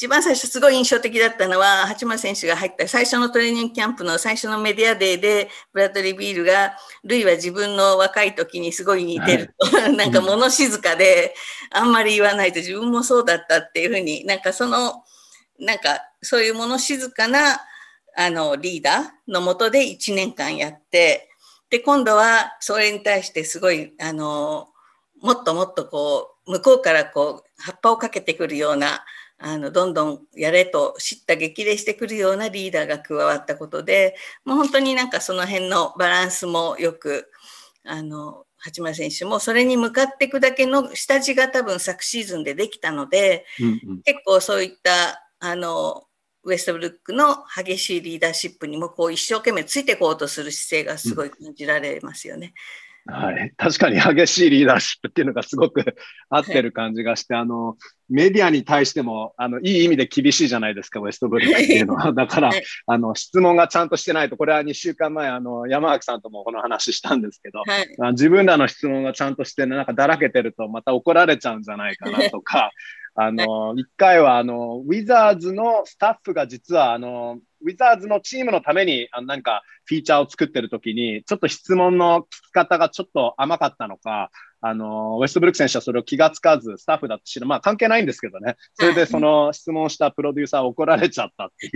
[0.02, 6.74] 一番最初すごい印象的だったのは、八村選手が入った最初のトレーニングキャンプの最初のメディアデーで、ブラッドリー・ビールが、
[7.04, 11.36] ルイは自分の若い時にすごい似てると、はい、 なんか物静かで、
[11.70, 15.04] あんまり言わないと自分もそうだったっていうふうに、なんかその、
[15.60, 17.62] なんかそういう物静かな
[18.18, 21.30] あのリーダーのもとで1年間やって、
[21.70, 24.68] で、今度はそれに対してすごい、あの、
[25.22, 29.06] もっともっとこう、向こうからこう、葉っぱをかけてくるような、
[29.44, 34.16] あのどんどんやれと知った激励してくるようなリーダーが加わったことで
[34.46, 37.32] もう本当になんかその辺のバランスもよく
[37.84, 46.04] あの八村選手もそれに向かっていくだけの下地が多分昨シーズンでできたので、うんうん、結構そういったあの
[46.44, 52.54] ウエストブルックの激しいリーダーシップにもこう一生懸命ついていこうとする姿勢がすごい感じられますよね。
[53.08, 55.96] うんはい、確かに激しいリーダーシップっていうのがすごく
[56.30, 57.76] 合ってる感じがして、あの、
[58.10, 62.12] メディアに対しても、あの、いい意味で厳しいじゃないですか、ウエストブルックっていうのは。
[62.14, 62.52] だから、
[62.86, 72.72] あの、質問がちゃんとしてないと、これは2週間前、あの、山脇さんともこの話したんですけど、はい、自分らの質問がちゃんとして、なんかだらけてると、また怒られちゃうんじゃないかなとか、
[73.14, 84.32] あの、一回は、あの、ウィザーズのスタッフが実は、あの、ウィザーズのチームのために、あなんか、フィーチャーを作ってる時に、ちょっと質問の聞き方がちょっと甘かったのか、
[84.64, 87.48] あの、ウェストブルック選手はそれを気がつかず、スタッフだと知る。
[87.48, 88.58] まあ関係ないんですけどね。
[88.76, 91.70] それでその質問したプロデューサー怒られちゃったってい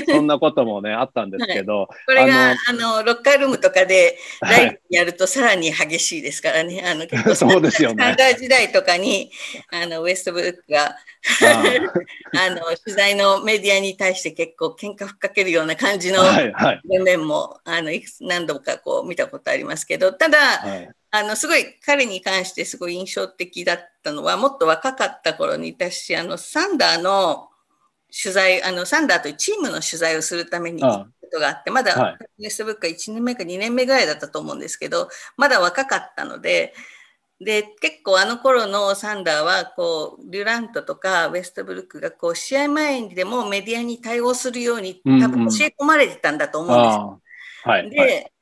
[0.00, 1.80] う、 そんなこともね、あったんですけど。
[1.80, 6.82] はい、これが、あの、ロッカールームとかでライブやるとさらに激しいですからね。
[6.86, 8.16] あの、 結構そうですよね。
[8.38, 9.30] 時代とかに、
[9.70, 10.96] あの、ウェストブルックが、
[12.34, 16.32] あの、取材のメディアに対して結構喧嘩ふっかけるような感じの場
[17.04, 27.50] 面も、はいはい、あの、いくつ何度かこう見たことありますけど、ただ、はいあの、すごい彼に関してすごい印象的だったのは、もっと若かった頃に私、あの、サンダーの
[28.10, 36.72] 取材、あの、サンダーというチームの取材をするために行ったことがあって、まだ、フェイスブックは1年目か2年目ぐらいだったと思うんですけど、まだ若かったので、
[37.40, 46.96] で、結構あの頃のサンダーは、こう、デュラントとかウェストブルックが、こう、試合前にでもメディアに対応するように、多分教え込まれてたんだと思うんです。
[46.96, 47.22] うんうん
[47.64, 48.32] はい、で、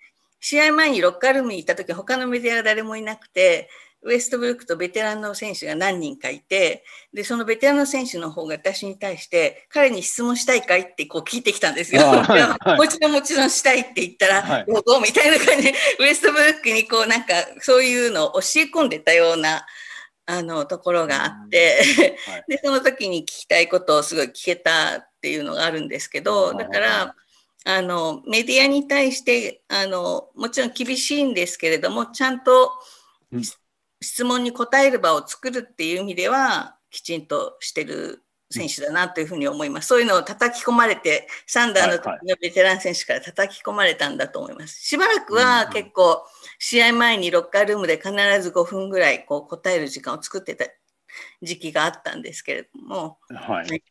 [0.41, 3.68] 試合前にロッカールームに行った時他のメディアが誰もいなくて
[4.03, 12.03] ウエストブルックとベテランの選手が何人かいてでそのベテランの選手の方が私に対して彼に質問したいかいってこう聞いてきたんですよ。
[12.03, 19.66] はい もちろんもちろんしたいって言ったら、はい、どうみたいな感じでウエストブルックにこうなんかそういうのを教え込んでたような
[20.24, 21.82] あのところがあって、
[22.26, 27.14] はい、でその時に聞きたいことをすごい聞けたっていうのがあるんですけどだから。
[27.65, 32.73] あのメディアに対してあのもちろん厳しいんですけれどもちゃんと
[34.01, 39.89] 質問に答える場を作るっていう意味ではきちんとしてる選手だなというふうに思います。
[39.89, 44.85] そういうのを叩き込まれて、サンダーの時のベテラン選手から叩き込まれたんだと思います。
[44.85, 46.25] しばらくは結構、
[46.59, 48.11] 試合前にロッカールームで必
[48.43, 50.67] ず5分ぐらいこう答える時間を作ってた
[51.43, 53.83] 時期があったんですけれども、はい、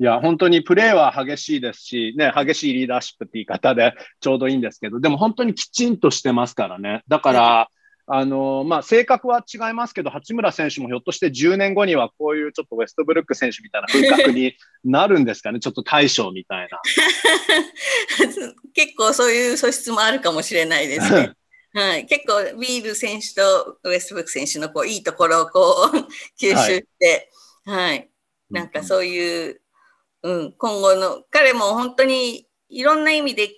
[0.00, 7.02] いや、本当にプレーは激しいですし、ね、激しいリーダーシップって言い方でちょうどいいんですけど、でも本当にきちんとしてますからね。
[7.06, 7.68] だから、
[8.06, 16.80] あの、まあ、性格は違いますけど、八村選手もひょっとして10年後にはこういうちょっとウェストブルック選手みたいな風格に なるんですかね、ちょっと大将みたいな。
[18.72, 21.32] 結構そういう素質もあるかもしれないですね。
[21.72, 25.96] はい、結構ビール選手とウェストブルック選手のこういいところをこう
[26.42, 27.30] 吸収して、
[27.64, 28.10] はい、はい、
[28.50, 29.60] なんかそういう、
[30.22, 33.50] うん、今後の彼も本当にいろんな意味で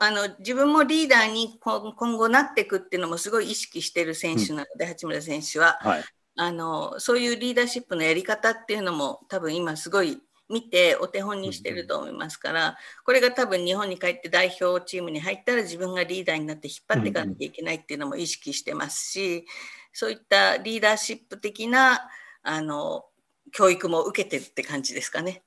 [0.00, 6.04] あの自分もリーダーに今後なっていくっていうのもすごい意識してる選手なので、うん、八村選手は、はい、
[6.36, 10.18] あのそういうリーダーシップのやり方っていうのも多分今すごい
[10.48, 19.46] 見てお手本にしてると思いますから、これが多分日本に帰って代表チームに入ったら自分がリーダーになって引っ張っていかなきゃいけないっていうのも意識してますし、
[19.92, 22.08] そういったリーダーシップ的な
[22.42, 23.06] あの
[23.52, 25.44] 教育も受けてるって感じですかね。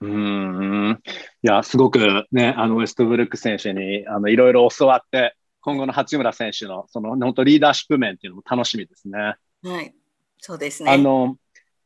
[0.00, 1.00] うん
[1.42, 9.18] いや、すごくね、あのウェストブルック選手にあのいろいろ教わって、今後の八村選手のその本当リーダーシップ面っていうのも楽しみですね。
[9.64, 9.94] はい、
[10.38, 10.92] そうですね。
[10.92, 11.36] あの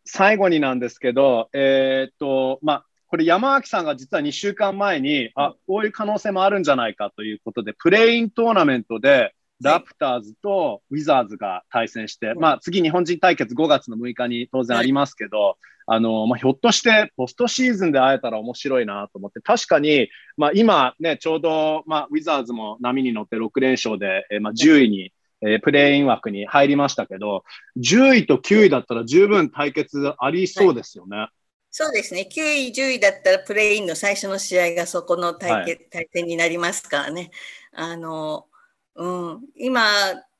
[0.04, 15.56] 最後になんですけど、えー、っと、まあ、これ山脇さんが実は2週間前に、あ、こういう可能性もあるんじゃないかということで、プレイントーナメントで、ラプターズとウィザーズが対戦して、まあ次日本人対決5月の6日に当然ありますけど、
[15.86, 25.12] あの、まあ、ひょっとしてポストシーズンで会えたら面白いなと思って、確かに、まあ今ね、ちょうど、まあウィザーズも波に乗って6連勝で、えー、まあ10位に
[25.42, 27.44] えー、プレーイン枠に入りましたけど、
[27.76, 31.16] 10位と9位だったら十分対決ありそうですよね。
[31.16, 31.28] はい、
[31.70, 37.30] そうですね、9位、10位だったらプレーインの最初の試合がそこの対決、はい、対戦になりますからね。
[37.72, 38.46] あの
[38.94, 39.82] うん、今、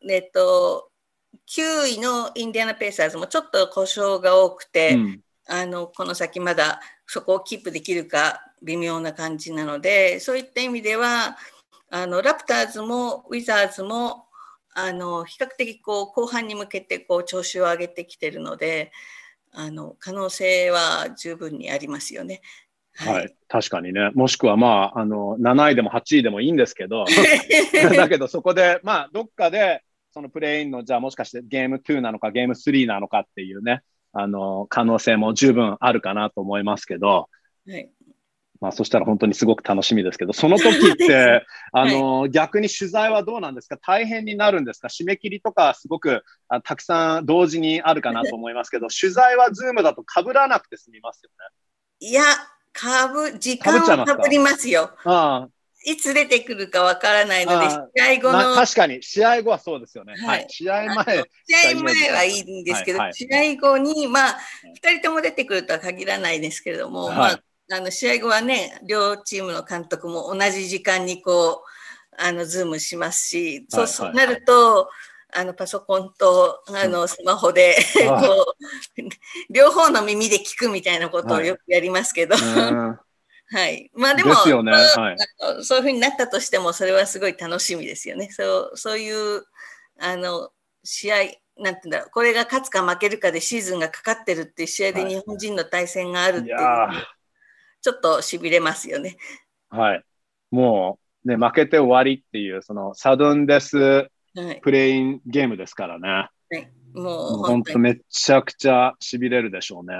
[0.09, 0.91] えっと、
[1.49, 5.21] 9位のインディアナ・ペイサーズもちょっと故障が多くて、うん、
[5.53, 11.37] あのこの先まだそこをキープできるか微妙な感じなのでそういった意味では
[11.91, 14.25] あのラプターズもウィザーズも
[14.75, 18.93] あの比較的こう後半に向けてこう調子を上げてきてるので
[19.53, 22.41] あの可能性は十分にありますよね。
[22.95, 24.11] はい、はい、確かにね。
[24.15, 27.07] もしくはまあ、あの、7位でも8位でもいいんですけど、
[27.97, 29.83] だけどそこで、まあ、どっかで、
[30.13, 33.83] その play-in の、じゃあもしかしてゲーム2なのかゲーム3なのかっていうね、
[34.13, 37.29] あの、可能性も十分あるかなと思いますけど、
[37.67, 37.91] はい、
[38.61, 43.77] まあ、そしたら本当にすごく楽しみですけど、その時って、 あの、はい、逆に取材はどうなんですか？
[43.77, 44.87] 大変になるんですか？
[44.87, 52.09] 締め切りとかすごくあたくさん同時にあるかなと思いますけど、 取材はズームだと被らなくて済みますよね。
[52.09, 52.23] いや、
[52.73, 54.91] かぶ、時間はかぶりますよ。
[55.05, 55.49] ああ
[55.85, 60.15] いつ出てくるかわからないので、試合後の、確かに、試合後はそうですよね。
[60.17, 60.47] はい。
[60.49, 61.25] 試合前。
[61.47, 64.39] 試合前はいいんですけど、はいはい、試合後に、まあ、
[64.83, 67.41] 2人とも出てくるとは限らないですけれども、はい、まあ、
[67.73, 71.73] あの試合後はね、両チームの監督も同じ時間にこう、
[72.19, 74.89] あのズームしますし、そうなると、
[75.35, 77.75] あのパソコンとあのスマホで
[78.07, 78.55] こ
[78.99, 79.03] う
[79.51, 82.37] 両方の耳で聞くみたいなことをよくやりますけど、
[83.53, 88.29] はい、はい、まあでも、ねはい、そういうふうになったとしてもそれはすごい楽しみですよね。
[88.31, 89.45] そうそういう
[89.99, 90.51] あの
[90.85, 91.17] 試合
[91.59, 96.97] なんていうんだろうこれが勝つか負けるかでシーズンがかかってるっていう試合で日本人の対戦があるっていう、はい、
[97.83, 99.17] ちょっとしびれますよね。
[99.69, 100.05] はい。
[100.51, 104.09] もう、ね、負けて終わりっていう、そのサドンデス
[104.63, 106.09] プレインゲームですからね。
[106.09, 109.95] はい、もう本当めちゃくちゃしびれるでしょうね。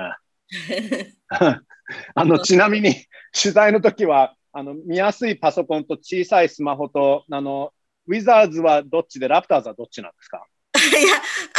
[2.15, 7.73] あのちなみに取材の時はあの見やすいパソコンと小さいスマホとあの
[8.07, 10.45] ウィザーズはどっちでラプターズはどっちなんですか？
[10.99, 11.15] いや、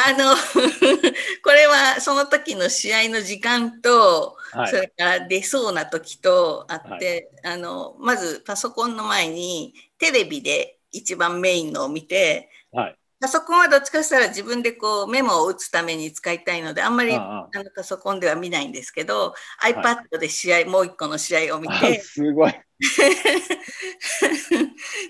[0.08, 0.36] あの
[1.44, 22.02] これはその時の試合の時間と、はい、それから出そうな時とあって、はい、あのまずパソコンの前にテレビで一番メインのを見て、はい、パソコンはどっちかしたら自分でこうメモを打つために使いたいのであんまりあのパソコンでは見ないんですけど iPad で試合、はい、もう一個の試合を見て。
[22.04, 22.52] すごい。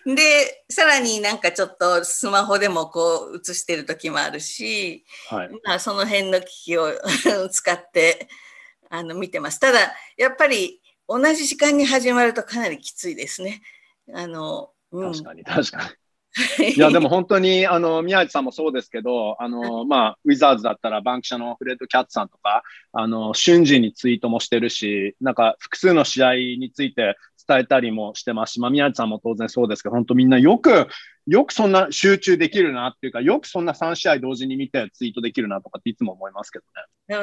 [0.06, 6.92] でさらになんかちょっとスマホでもこう映してる時もあるし、はい、まあ、その辺の機器を
[7.50, 8.30] 使って
[8.92, 9.60] あの見てます。
[9.60, 13.64] ただやっぱり同じ時間に始まるとかなりきついですね。
[14.14, 16.03] あのうん、確かに確かに。
[16.76, 27.18] いや、でも本当に、あの、宮内さんもそうですけど、あの、まあ、ウィザーズだったら、バンキシャのフレッド・キャッツさんとか、あの、瞬時にツイートもしてるし、なんか、複数の試合について
[27.48, 30.88] 伝えたりもしてますし、まあ、宮内さんも当然そうですけど、本当みんなよく、
[31.28, 36.66] よくそんな集中できるなっていうか、よくそんな3試合同時に見てツイートできるなとかっていつも思いますけど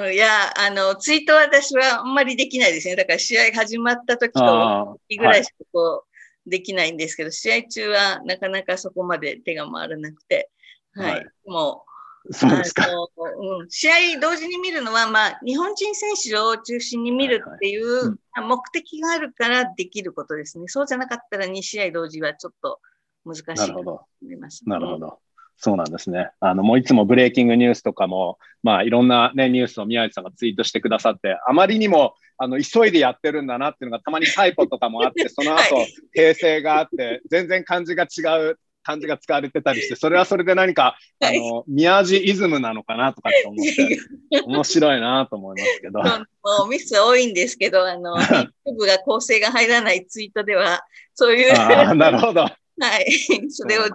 [0.09, 0.15] ね。
[0.15, 2.97] いや、あの、ツイートは私はあんまりできないですね。
[2.97, 6.10] だから試合始まった時とぐらいしかこう、
[6.51, 10.51] できないんですけど、試合中はなかなかそこまで手が回らなくて、
[10.93, 11.27] はい。
[11.47, 11.85] も
[12.27, 12.87] う、そうですか。
[12.87, 20.65] うん、試合同時に見るのは、まあ、日本人選手を中心に見るっていう目的があるからできることですね。
[20.69, 22.81] そうじゃなかったら2試合同時はちょっと
[23.25, 25.19] 難しいと思います、ね、なるほど。
[25.63, 26.31] そうなんですね。
[26.41, 35.87] あの、もういつもブレイキングニュースとかも、まあ、いろんなね、ニュースを宮内さんがツイートしてくださって、あまりにも、あの、急いでやってるんだなっていうのが、たまにタイプとかもあって、 その後、
[36.17, 43.99] 訂正があって、全然漢字が違う漢字が使われてたりして、それはそれで何か、あの、宮地イズムなのかなとかって思って、
[44.47, 46.01] 面白いなと思いますけど。
[46.01, 48.15] もうミス多いんですけど、あの、
[48.65, 50.83] 部が構成が入らないツイートでは、
[51.15, 51.53] そういう。
[51.53, 52.43] あなるほど。
[52.43, 53.51] はい。
[53.51, 53.91] それを、ね、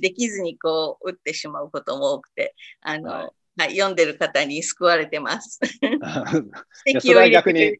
[0.00, 5.60] できずにこう打ってしまうことも多くて、あの、はい、はい、読んでる方に救われてます。
[7.00, 7.78] それは逆に、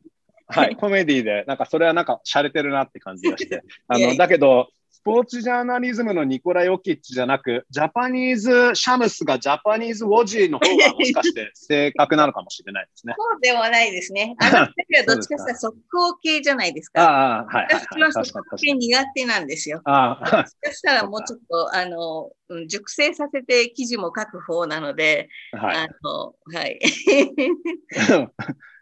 [0.49, 3.63] はい、コメディで、なんかそれはなんか洒落てるなって感じがして。
[3.89, 4.69] あの、だけど、
[5.07, 13.15] ポーツジャーナリズムのニコラ・ヨキッチじゃなく、ジャパニーズ・シャムスがジャパニーズ・ウォジーの方がもしかして正確なのかもしれないですね。
[13.17, 14.35] そうではないですね。
[14.41, 17.03] あの二人はどっちかというと速攻系じゃないですか。
[17.05, 17.69] ああ、はい。
[17.71, 19.81] 私は速攻系苦手なんですよ。
[19.85, 20.45] ああ。
[20.65, 25.77] そしたらもうちょっと、あの、熟成させて記事も書く方なので、はい。
[25.77, 26.81] あの、はい。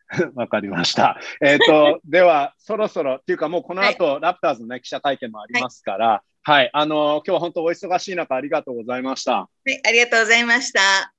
[0.34, 1.18] わかりました。
[1.40, 9.32] えっ、ー、と、 では、そろそろ、っていうかもうこの後、はい、ラプターズの、ね、記者会見もありますから、はい、はい、あの今日は本当お忙しい中、ありがとうございました。
[9.32, 11.14] はい、ありがとうございました。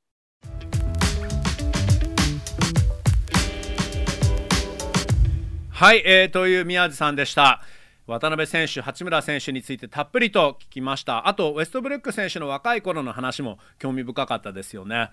[5.72, 7.62] はい、えー、という宮地さんでした。
[8.08, 11.28] 渡辺選手、八村選手についてたっぷりと聞きました。
[11.28, 15.10] あと、ウェストブルック選手の若い頃の話も興味深かったですよね。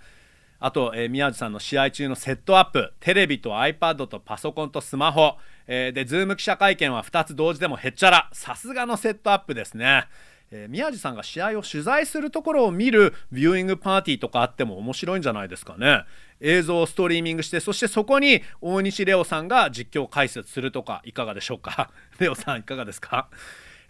[0.64, 5.36] あと、えー、宮地さんの試合中のセットアップテレビと iPad とパソコンとスマホ、
[5.66, 8.30] えー、で Zoom 記者会見は2つ同時でもへっちゃら。
[8.32, 10.04] さすがのセットアップですね、
[10.52, 16.04] えー、宮地さんが試合を取材するところを見るビューイングパーティーとかあっても面白いんじゃないですかね。
[16.40, 21.90] 映像をストリーミングしてそしてそこに大西レオさんが実況解説するとかいかがでしょうか？
[22.18, 23.28] レオさんいかがですか？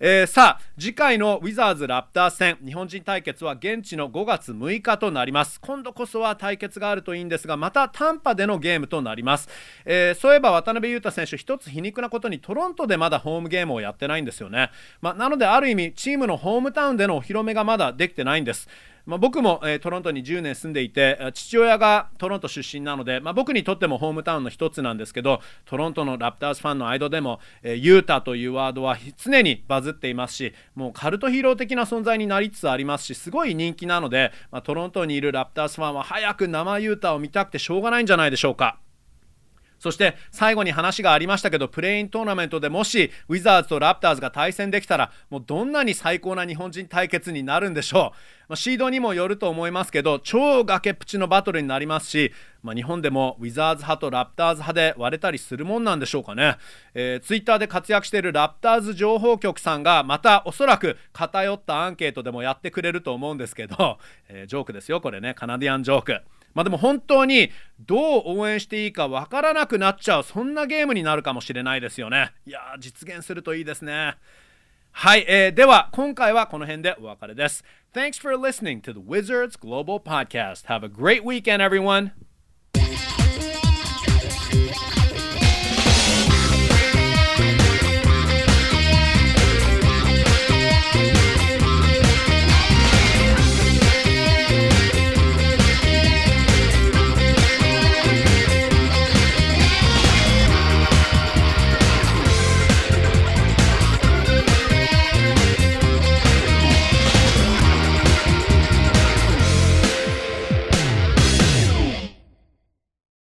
[0.04, 5.60] えー、さあ次回のウィザーズ・ラプター戦日本人対決は現地の5月6日となります。
[5.60, 9.48] 今度こそは対決があるといいんですがまた短波でのゲームとなります、
[9.84, 18.68] えー、そういえば渡辺裕太選手一つ皮肉なことにトロントでまだホームゲームをやってないんですよね、まあ、なのである意味チームのホームタウンでのお披露目がまだできてないんです。
[19.04, 38.78] まあ、僕も、えー、トロントに10年住んでいて父親がトロント出身なので、まあ、僕にとってもホームタウンの一つなんですけどトロントのラプターズファンの間でも、えー、ユータというワードは常にバズっていますしもうカルトヒーロー的な存在になりつつありますしすごい人気なので、まあ、トロントにいるラプターズファンは早く生ユータを見たくてしょうがないんじゃないでしょうか。
[39.82, 48.00] そして最後に話がありましたけどプレイントーナメントでもしウィザーズとラプターズが対戦できたらもうどんなに最高な日本人対決になるんでしょう、
[48.50, 52.30] まあ、シードにもよると思いますけど超崖っぷちのバトルになりますし、
[52.62, 56.58] まあ、日本でもウィザーズ派とラプターズ派で割れたりするもんなんでしょうかね、
[56.94, 65.34] えー、ツイッターで活躍しているラプターズ情報局さんがまたおそらく偏ったアンケートでもやってくれると思うんですけど、えー、ジョークですよこれね。
[65.34, 66.20] カナディアンジョーク。
[66.54, 67.50] まあでも本当に
[67.80, 72.32] どう応援していいかわからなくなっちゃうそんなゲームになるかもしれないですよね。
[72.46, 74.16] いや実現するといいですね。
[74.92, 77.64] はい、えー、では今回はこの辺でお別れです。
[77.94, 80.66] Thanks for listening to the Wizards Global Podcast.
[80.66, 82.12] Have a great weekend everyone.